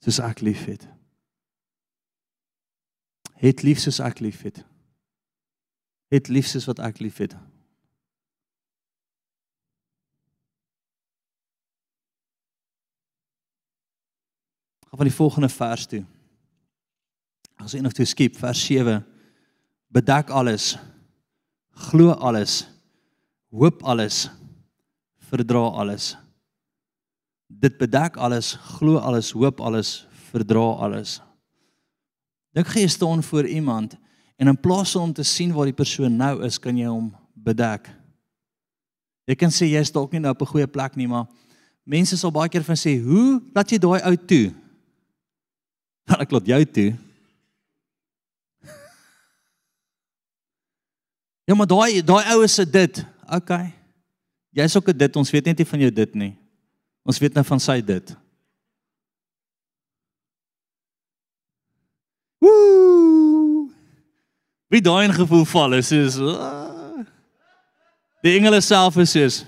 [0.00, 0.88] soos ek liefhet.
[3.44, 4.64] Het lief soos ek liefhet.
[6.08, 7.36] Het lief soos wat ek liefhet.
[14.92, 16.02] Gaan van die volgende vers toe.
[17.56, 18.98] As jy nog toe skiep vers 7
[19.88, 20.74] bedek alles
[21.88, 22.66] glo alles
[23.48, 24.26] hoop alles
[25.30, 26.12] verdra alles
[27.60, 31.20] Dit bedek alles, glo alles, hoop alles, verdra alles.
[32.56, 33.96] Dink jy staan voor iemand
[34.36, 37.90] en in plaas om te sien waar die persoon nou is, kan jy hom bedek.
[39.28, 41.28] Jy kan sê jy's dalk nie nou op 'n goeie plek nie, maar
[41.84, 44.61] mense sal baie keer van sê, "Hoe laat jy daai ou toe?"
[46.08, 46.90] Dan ek laat jou toe.
[51.44, 53.02] Ja, maar daai daai ou is dit.
[53.26, 53.50] OK.
[54.54, 55.16] Jy's ook 'n dit.
[55.16, 56.36] Ons weet net nie van jou dit nie.
[57.02, 58.16] Ons weet nou van sy dit.
[62.38, 63.70] Woe!
[64.68, 67.04] Wie daai in gevoel val is is ah.
[68.22, 69.44] Die engele self is is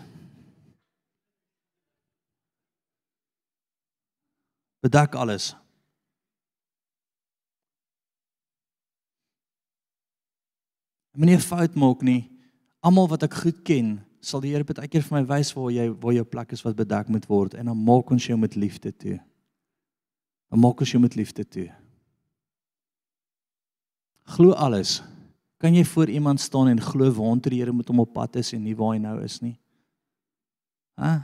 [4.84, 5.54] bedak alles.
[11.14, 12.30] Moenie 'n fout maak nie.
[12.82, 15.88] Almal wat ek goed ken, sal die Here baie keer vir my wys waar jy
[16.00, 18.92] waar jou plek is wat bedek moet word en dan maak ons jou met liefde
[18.92, 19.20] toe.
[20.50, 21.68] Dan maak ons jou met liefde toe.
[24.24, 25.02] Glo alles.
[25.60, 28.52] Kan jy voor iemand staan en glo waantoe die Here met hom op pad is
[28.52, 29.58] en nie waar hy nou is nie?
[31.00, 31.22] Hæ?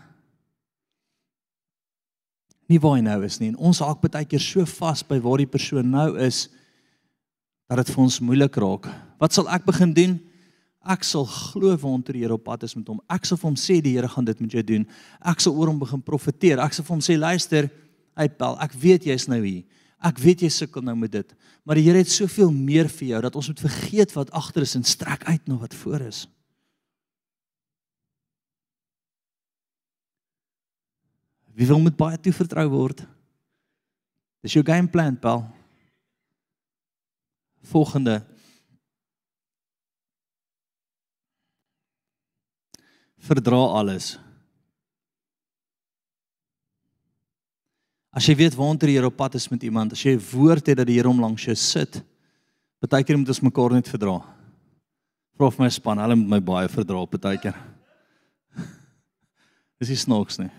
[2.69, 3.49] Nie waar hy nou is nie.
[3.49, 6.49] En ons haak baie keer so vas by waar die persoon nou is
[7.69, 9.10] dat dit vir ons moeilik raak.
[9.20, 10.16] Wat sal ek begin doen?
[10.80, 13.02] Ek sal glo waantoe die Here op pad is met hom.
[13.12, 14.86] Ek sal vir hom sê die Here gaan dit met jou doen.
[15.20, 16.62] Ek sal oor hom begin profeteer.
[16.64, 17.68] Ek sal vir hom sê luister,
[18.16, 19.66] hey Paul, ek weet jy's nou hier.
[20.01, 21.36] Ek weet jy sukkel nou met dit.
[21.68, 24.76] Maar die Here het soveel meer vir jou dat ons moet vergeet wat agter is
[24.80, 26.24] en strek uit na wat voor is.
[31.52, 33.05] Wie wil met baie toevertrou word?
[34.40, 35.44] Dis jou game plan, Paul
[37.62, 38.24] volgende
[43.26, 44.14] verdra alles.
[48.10, 50.80] As jy weet waantoe die Here op pad is met iemand, as jy woord het
[50.80, 52.01] dat die Here hom langs jou sit,
[52.82, 54.18] baie keer moet ons mekaar net verdra.
[55.38, 57.60] Prof my span, hulle moet my baie verdra baie keer.
[59.80, 60.51] Dis nie snaaks nie.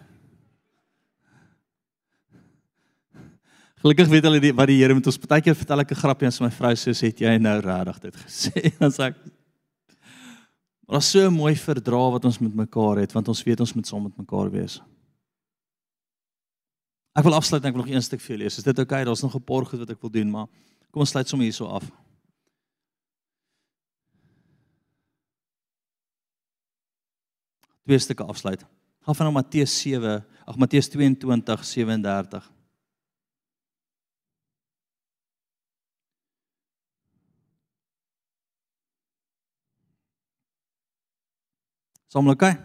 [3.81, 6.29] Gelukkig weet hulle die, wat die Here met ons baie keer vertel ek 'n grappie
[6.29, 9.17] aan my vrou sê het jy nou regtig dit gesê dan sê ek
[10.85, 13.73] Maar daar's so 'n mooi verdra wat ons met mekaar het want ons weet ons
[13.73, 14.81] moet saam met mekaar wees.
[17.11, 18.57] Ek wil afsluit en ek wil nog een stuk vir julle lees.
[18.57, 19.01] Is dit oukei?
[19.01, 19.05] Okay?
[19.05, 20.47] Daar's nog 'n paar goed wat ek wil doen, maar
[20.91, 21.91] kom ons sluit sommer hierso af.
[27.83, 28.65] Twee stukke afsluit.
[29.01, 32.51] Gaan van Matteus 7, ag Matteus 22
[42.11, 42.13] 37.
[42.13, 42.55] Saamlik, okay?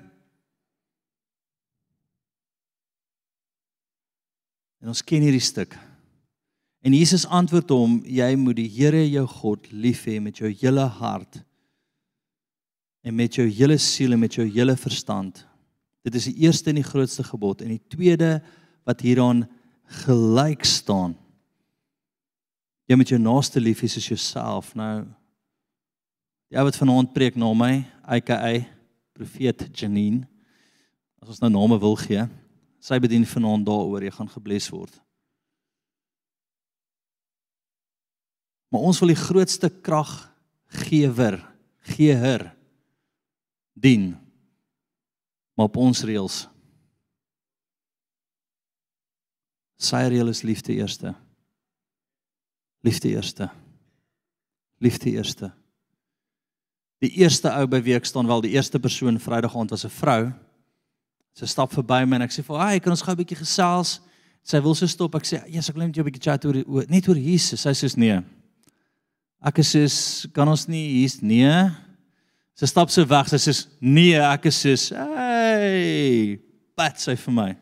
[4.83, 5.77] En ons ken hierdie stuk.
[6.83, 10.87] En Jesus antwoord hom: Jy moet die Here jou God lief hê met jou hele
[10.99, 11.43] hart
[13.07, 15.45] en met jou hele siel en met jou hele verstand.
[16.03, 18.41] Dit is die eerste en die grootste gebod en die tweede
[18.87, 19.45] wat hieraan
[20.03, 21.15] gelyk staan.
[22.91, 24.75] Jy moet jou naaste lief hê soos jouself.
[24.75, 25.05] Nou
[26.51, 27.73] die ou wat vanaand preek na my,
[28.07, 28.39] aka
[29.17, 30.27] profeet Janine.
[31.23, 32.27] As ons nou name wil gee,
[32.83, 34.95] sy bedien vanaand daaroor, jy gaan gebless word.
[38.71, 41.41] Maar ons wil die grootste kraggewer,
[41.97, 42.51] geher
[43.73, 44.11] dien.
[45.57, 46.43] Maar op ons reëls.
[49.81, 51.15] Sy reël is liefde eerste.
[52.85, 53.49] Liefde eerste.
[54.83, 55.53] Liefde eerste.
[57.05, 59.93] Die eerste ou by wie ek staan wel die eerste persoon Vrydag aand was 'n
[59.93, 60.33] vrou.
[61.37, 63.37] Sy stap verby my en ek sê vir haar, "Hey, kan ons gou 'n bietjie
[63.37, 64.01] gesels?"
[64.43, 65.15] Sy wil so stop.
[65.15, 67.17] Ek sê, "Ja, yes, ek wil net jou 'n bietjie chat oor, oor net oor
[67.17, 68.23] Jesus." Sy sê, "Nee."
[69.45, 71.71] Ek sê, "Kan ons nie hier's nee."
[72.55, 73.29] Sy stap so weg.
[73.29, 76.39] Sy sê, "Nee." Ek sê, "Hey,
[76.75, 77.57] pat sy vir my."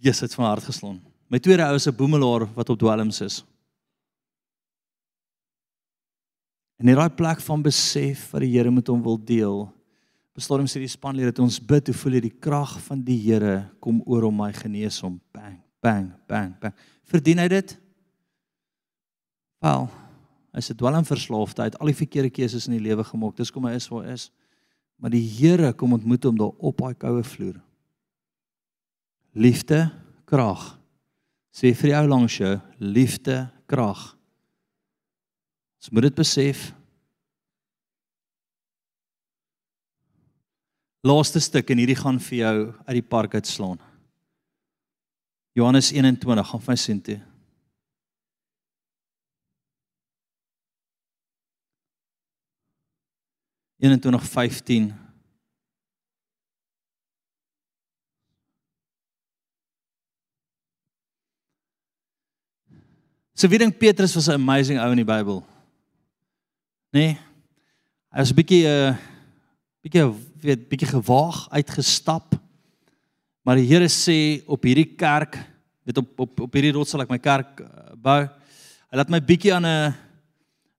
[0.00, 1.00] Jesus het van hart geslaan.
[1.28, 3.44] My tweede ou is 'n boemelaar wat op dwelms is.
[6.78, 9.66] En in daai plek van besef wat die Here met hom wil deel.
[10.38, 13.64] Bestorm sê die spanlede dat ons bid, hoe voel jy die krag van die Here
[13.82, 16.74] kom oor om my genees om bang bang bang bang.
[17.10, 17.74] Verdien hy dit?
[19.62, 19.88] Wel,
[20.54, 23.34] hy se dwelmverslaafdheid, al die verkeerde keuses in die lewe gemaak.
[23.38, 24.28] Dis kom hy is waar hy is.
[24.98, 27.58] Maar die Here kom ontmoet hom daar op daai koue vloer.
[29.38, 29.88] Liefde,
[30.26, 30.74] krag.
[31.54, 34.17] Sê vir die ou langs jou, liefde, krag.
[35.78, 36.72] Ons moet dit besef.
[41.06, 42.56] Laaste stuk en hierdie gaan vir jou
[42.88, 43.78] uit die park uitslaan.
[45.54, 47.18] Johannes 21, gaan vir my sien toe.
[53.78, 54.88] Eenentwintig 15
[63.38, 65.57] So wie dink Petrus was 'n amazing ou in die Bybel?
[66.88, 67.18] Nee.
[68.08, 68.96] Hy was 'n bietjie 'n uh,
[69.84, 70.04] bietjie
[70.40, 72.34] weet bietjie gewaag uitgestap.
[73.44, 75.36] Maar die Here sê op hierdie kerk,
[75.84, 78.24] weet op op op hierdie rots sal ek my kerk uh, bou.
[78.88, 79.94] Hy laat my bietjie aan 'n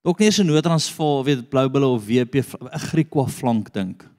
[0.02, 4.10] ook nie so noodtransvaal, weet blou bulle of WP 'n Griekwa flank dink.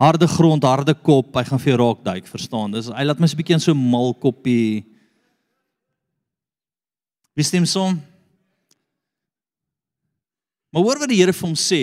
[0.00, 2.72] Harde grond, harde kop, hy gaan vir jou raak duik, verstaan?
[2.72, 4.90] Dis hy laat my so 'n bietjie in so mal koppie
[7.34, 8.11] Wie stem saam?
[10.72, 11.82] Maar hoor wat die Here vir hom sê.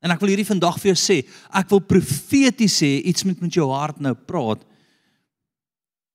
[0.00, 1.18] En ek wil hierdie vandag vir jou sê,
[1.52, 4.62] ek wil profeties sê iets met met jou hart nou praat.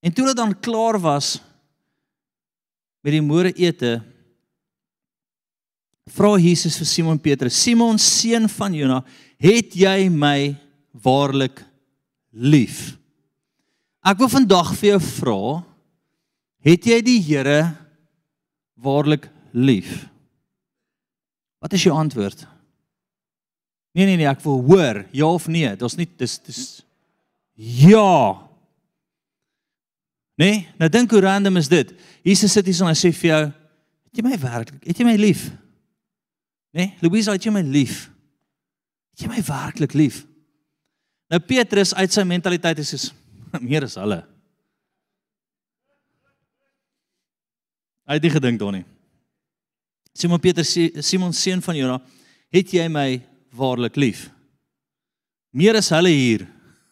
[0.02, 1.36] En toe dit dan klaar was
[3.06, 4.00] met die môre ete,
[6.10, 9.04] vra Jesus vir Simon Petrus: "Simon seun van Jona,
[9.38, 10.56] het jy my
[10.94, 11.62] waarlik
[12.32, 12.98] lief?"
[14.06, 15.64] Ek wil vandag vir jou vra,
[16.66, 17.76] het jy die Here
[18.78, 20.06] waarlik lief?
[21.66, 22.46] Wat is jou antwoord?
[23.98, 25.72] Nee nee nee, ek wil hoor, ja of nee.
[25.80, 26.60] Dit's nie dis dis
[27.58, 28.38] ja.
[30.38, 31.94] Nee, nou dink hoe random is dit?
[32.28, 33.42] Jesus sit hier en hy sê vir jou,
[34.10, 35.48] het jy my werklik, het jy my lief?
[36.76, 38.10] Nee, Louise, het jy my lief?
[39.16, 40.26] Het jy my werklik lief?
[41.32, 43.12] Nou Petrus uit sy mentaliteit is soos
[43.64, 44.20] meer as hulle.
[48.06, 48.90] Hy het nie gedink daarin nie.
[50.16, 50.72] Simon Petrus
[51.04, 52.00] Simon seun van Jona,
[52.54, 53.20] het jy my
[53.56, 54.30] waarlik lief?
[55.52, 56.46] Meer as hulle hier.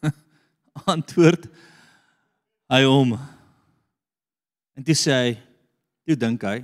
[0.93, 1.47] Antwoord
[2.73, 3.15] hy hom.
[4.75, 5.33] En toe sê hy,
[6.03, 6.63] toe dink hy,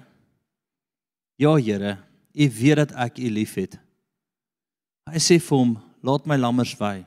[1.39, 1.95] ja Here,
[2.35, 3.77] u weet dat ek u liefhet.
[5.07, 6.97] Hy sê vir hom, laat my lammers wy.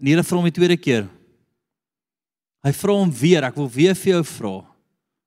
[0.00, 1.06] En hier vra hom die tweede keer.
[2.66, 4.56] Hy vra hom weer, ek wil weer vir jou vra.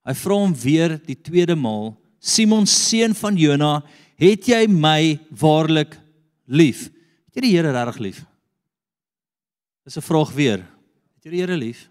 [0.05, 3.79] Hy vra hom weer die tweede maal, Simon seun van Jona,
[4.21, 5.97] het jy my waarlik
[6.45, 6.87] lief?
[7.29, 8.21] Het jy die Here regtig lief?
[9.85, 10.59] Dis 'n vraag weer.
[11.15, 11.89] Het jy die Here lief?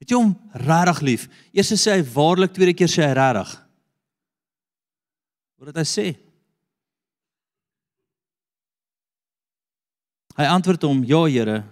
[0.00, 1.28] Het jy hom regtig lief?
[1.52, 3.66] Eers sê hy waarlik, tweede keer sê hy regtig.
[5.58, 6.16] Wat het hy sê?
[10.36, 11.64] Hy antwoord hom: "Ja, Here.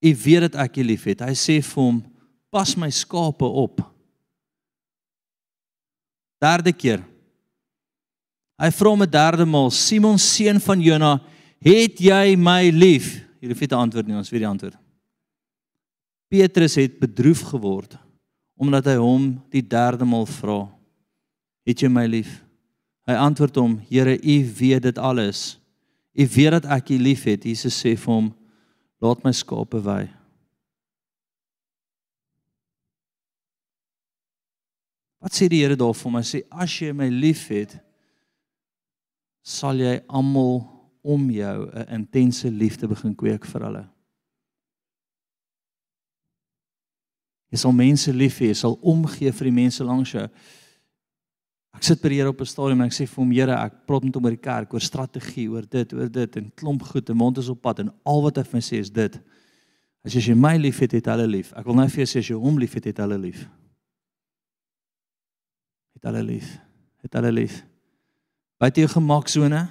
[0.00, 2.04] U weet dat ek U liefhet." Hy sê vir hom:
[2.50, 3.89] "Pas my skape op."
[6.40, 7.02] Derde keer.
[8.60, 11.20] Hy vra hom 'n derde maal: "Simon seun van Jona,
[11.60, 14.76] het jy my lief?" Hier hoef jy te antwoord nie, ons weet die antwoord.
[16.28, 17.96] Petrus het bedroef geword
[18.60, 20.68] omdat hy hom die derde maal vra:
[21.64, 22.44] "Het jy my lief?"
[23.06, 25.58] Hy antwoord hom: "Here, U weet dit alles.
[26.12, 28.34] U weet dat ek U liefhet." Jesus sê vir hom:
[29.00, 30.19] "Laat my skape wei."
[35.20, 36.18] Wat sê die Here daarvoor?
[36.18, 37.78] Hy sê: "As jy my liefhet,
[39.44, 40.64] sal jy almal
[41.02, 43.88] om jou 'n intense liefde begin kweek vir hulle."
[47.50, 50.28] Jy sal mense lief hê, jy sal omgee vir die mense langs jou.
[51.74, 53.86] Ek sit by die Here op 'n stadium en ek sê vir hom, Here, ek
[53.86, 57.10] praat met hom oor die kerk, oor strategie, oor dit, oor dit en klomp goed
[57.10, 59.20] en mond is op pad en al wat hy vir my sê is dit.
[60.04, 61.52] As jy my liefhet, het hulle lief.
[61.52, 63.40] Ek wil nou vir jou sê as jy hom liefhet, het hulle lief.
[63.42, 63.59] Het
[66.08, 66.54] hulle lief.
[67.04, 67.60] Het hulle lief.
[68.60, 69.66] Buite jou gemaaksone?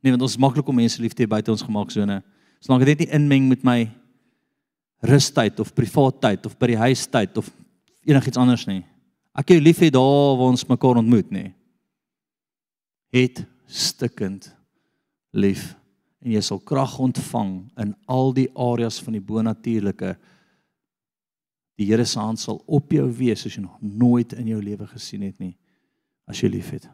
[0.00, 2.20] Nee, want ons maklik om mense lief te hê buite ons gemaaksone.
[2.64, 3.78] Solank dit nie inmeng met my
[5.04, 7.48] rustyd of privaat tyd of by die huis tyd of
[8.08, 8.82] enigiets anders nie.
[9.36, 11.50] Ek jou lief hê daar waar ons mekaar ontmoet nie.
[13.12, 14.50] Het stikkend
[15.36, 15.70] lief
[16.20, 20.14] en jy sal krag ontvang in al die areas van die bonatuurlike.
[21.80, 24.88] Die Here se hand sal op jou wees as jy nog nooit in jou lewe
[24.90, 25.54] gesien het nie
[26.30, 26.86] as jy liefhet.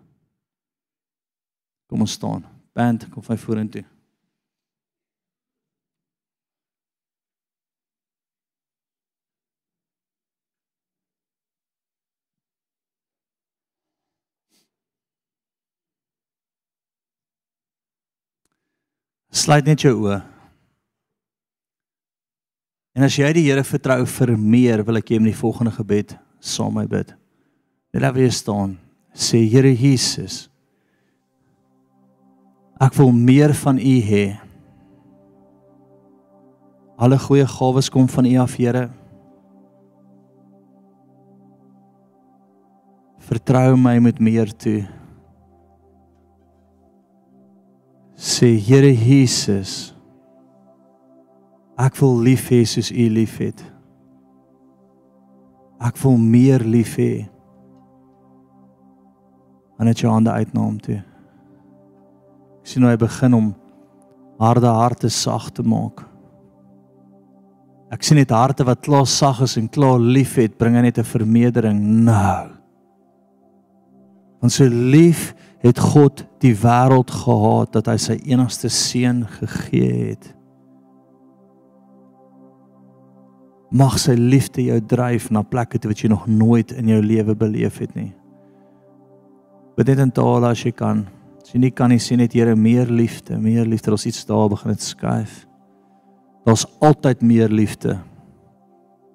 [1.86, 2.44] Kom ons staan.
[2.76, 3.84] Band, kom vyf vorentoe.
[19.36, 20.16] Sluit net jou oë.
[22.96, 26.16] En as jy die Here vertrou vir meer, wil ek hê in die volgende gebed
[26.40, 27.12] saam met my bid.
[27.92, 28.78] Net daar weer staan.
[29.16, 30.50] Sê Here Jesus,
[32.76, 34.26] ek wil meer van U hê.
[37.00, 38.90] Alle goeie gawes kom van U af, Here.
[43.24, 44.82] Vertrou my met meer toe.
[48.20, 49.94] Sê Here Jesus,
[51.80, 53.64] ek wil lief hê soos U liefhet.
[55.80, 57.24] Ek wil meer lief hê.
[59.78, 61.02] En net jou hande uit na hom toe.
[62.62, 63.54] Ek sien hoe hy begin om
[64.40, 66.02] harde harte sag te maak.
[67.94, 71.04] Ek sien net harte wat klaar sag is en klaar liefhet, bring hy net 'n
[71.04, 72.48] vermeerdering nou.
[74.40, 80.34] Want so lief het God die wêreld gehaat dat hy sy enigste seun gegee het.
[83.70, 87.34] Mag sy liefde jou dryf na plekke toe wat jy nog nooit in jou lewe
[87.34, 88.12] beleef het nie.
[89.76, 91.04] Bid net in tale as jy kan.
[91.42, 93.92] As jy nie kan nie, sê net Here meer liefde, meer liefde.
[93.92, 95.44] Ons iets daar begin dit skuif.
[96.46, 97.98] Daar's altyd meer liefde.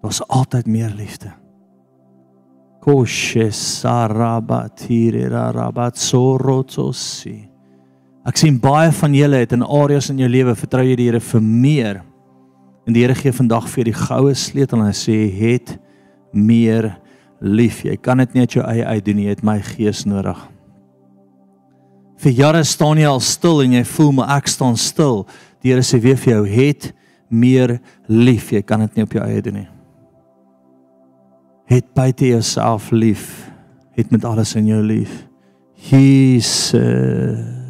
[0.03, 1.31] Daar's altyd meer liefde.
[2.81, 7.37] Koshe sarabatire rabat sorotsosi.
[8.25, 11.21] Ek sien baie van julle het in areas in jou lewe vertrou jy die Here
[11.25, 12.01] vir meer.
[12.85, 15.75] En die Here gee vandag vir die goue sleutel en hy sê het
[16.33, 16.91] meer
[17.41, 17.83] lief.
[17.85, 20.50] Jy kan dit nie uit jou eie uit doen nie, jy het my gees nodig.
[22.21, 25.23] Vir jare staan jy al stil en jy voel maar ek staan stil.
[25.61, 26.91] Die Here sê weer vir jou het
[27.29, 28.51] meer lief.
[28.53, 29.69] Jy kan dit nie op jou eie doen nie.
[31.71, 33.49] Het buite jouself lief.
[33.97, 35.23] Het met alles in jou lief.
[35.89, 37.60] Jesus.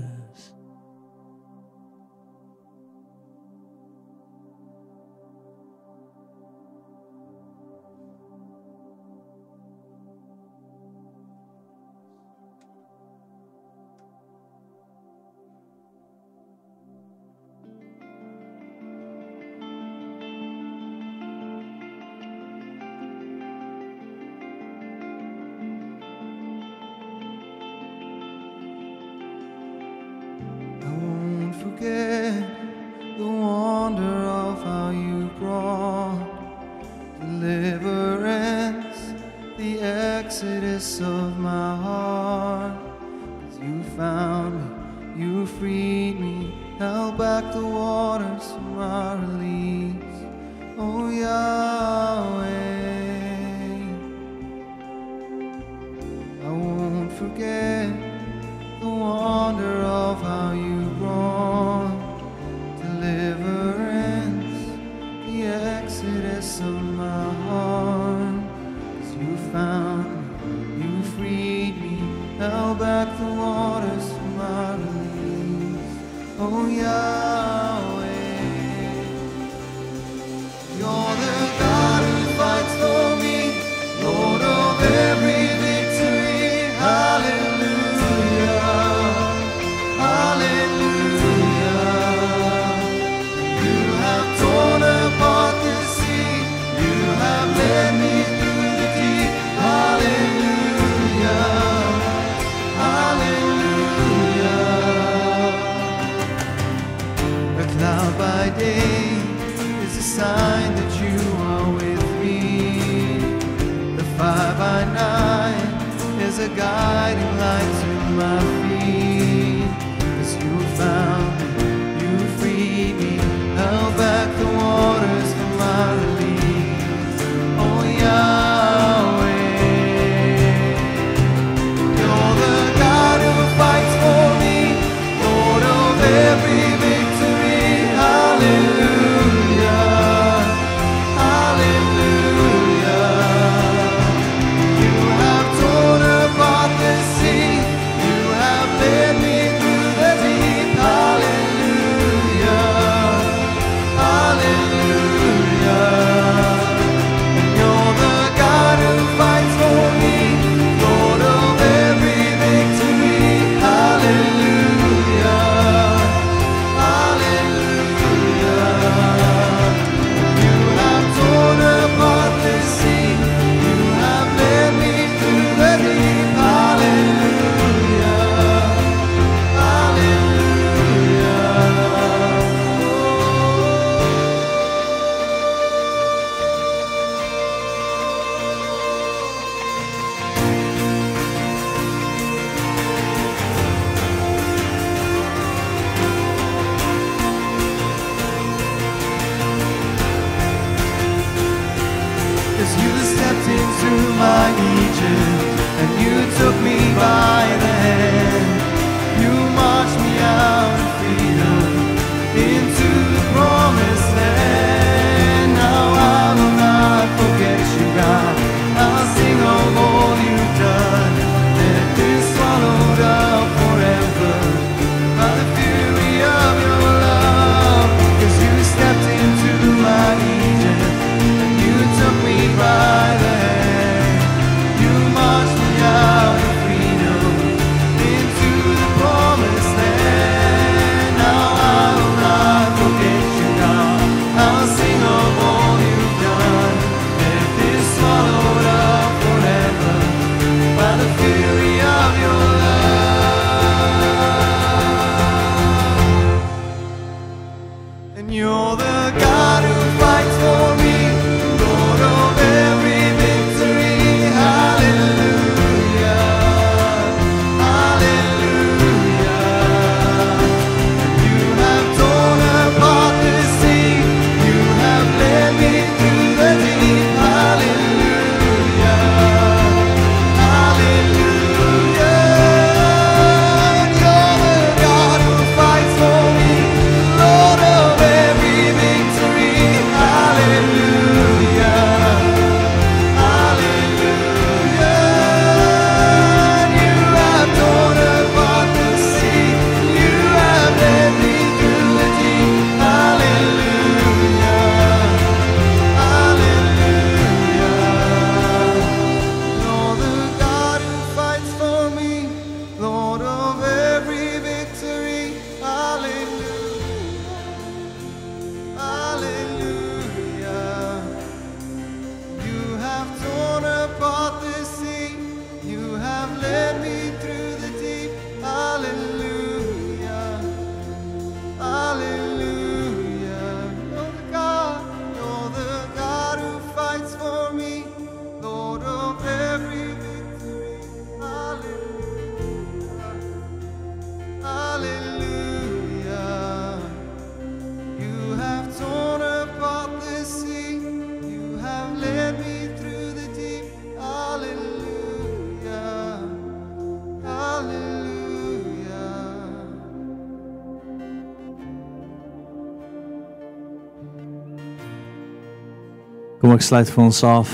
[366.72, 367.50] Sluit vir ons af.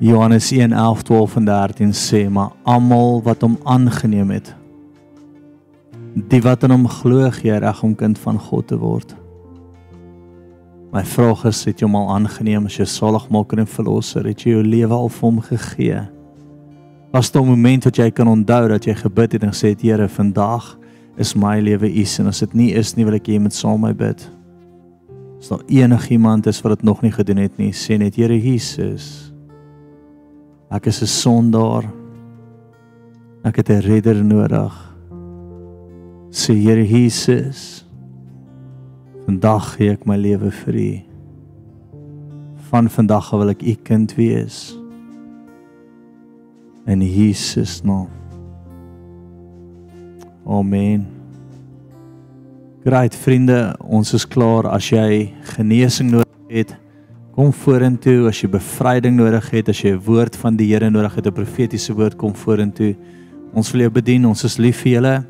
[0.00, 4.54] Johannes 1 11 12 en 13 sê maar almal wat hom aangeneem het
[6.30, 9.12] die wat in hom glo gee reg om kind van God te word.
[10.94, 14.28] My vraag is het jy hom al aangeneem as jou saligmaker en verlosser?
[14.30, 16.04] Het jy jou lewe al vir hom gegee?
[17.12, 19.82] Was daar 'n oomblik wat jy kan onthou dat jy gebid het en gesê het
[19.82, 20.78] Here, vandag
[21.18, 23.40] is my lewe U se en as dit nie is nie wil ek hê jy
[23.40, 24.30] moet saam met my bid.
[25.44, 29.28] As daar enigiemand is wat dit nog nie gedoen het nie, sê net Here Jesus.
[30.72, 31.84] Ek is 'n sondaar.
[33.44, 34.96] Ek het 'n redder nodig.
[36.30, 37.84] Sê Here Jesus.
[39.26, 41.02] Vandag gee ek my lewe vir U.
[42.70, 44.78] Van vandag wil ek U kind wees.
[46.86, 48.08] In Jesus naam.
[50.46, 51.13] Amen.
[52.84, 54.66] Great vriende, ons is klaar.
[54.68, 56.74] As jy genesing nodig het,
[57.32, 58.26] kom vorentoe.
[58.28, 61.32] As jy bevryding nodig het, as jy 'n woord van die Here nodig het, 'n
[61.32, 62.94] profetiese woord, kom vorentoe.
[63.54, 64.26] Ons wil jou bedien.
[64.26, 65.24] Ons is lief vir julle.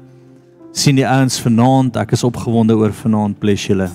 [0.72, 1.96] sien die ouens vanaand.
[1.96, 3.38] Ek is opgewonde oor vanaand.
[3.38, 3.88] Bless julle.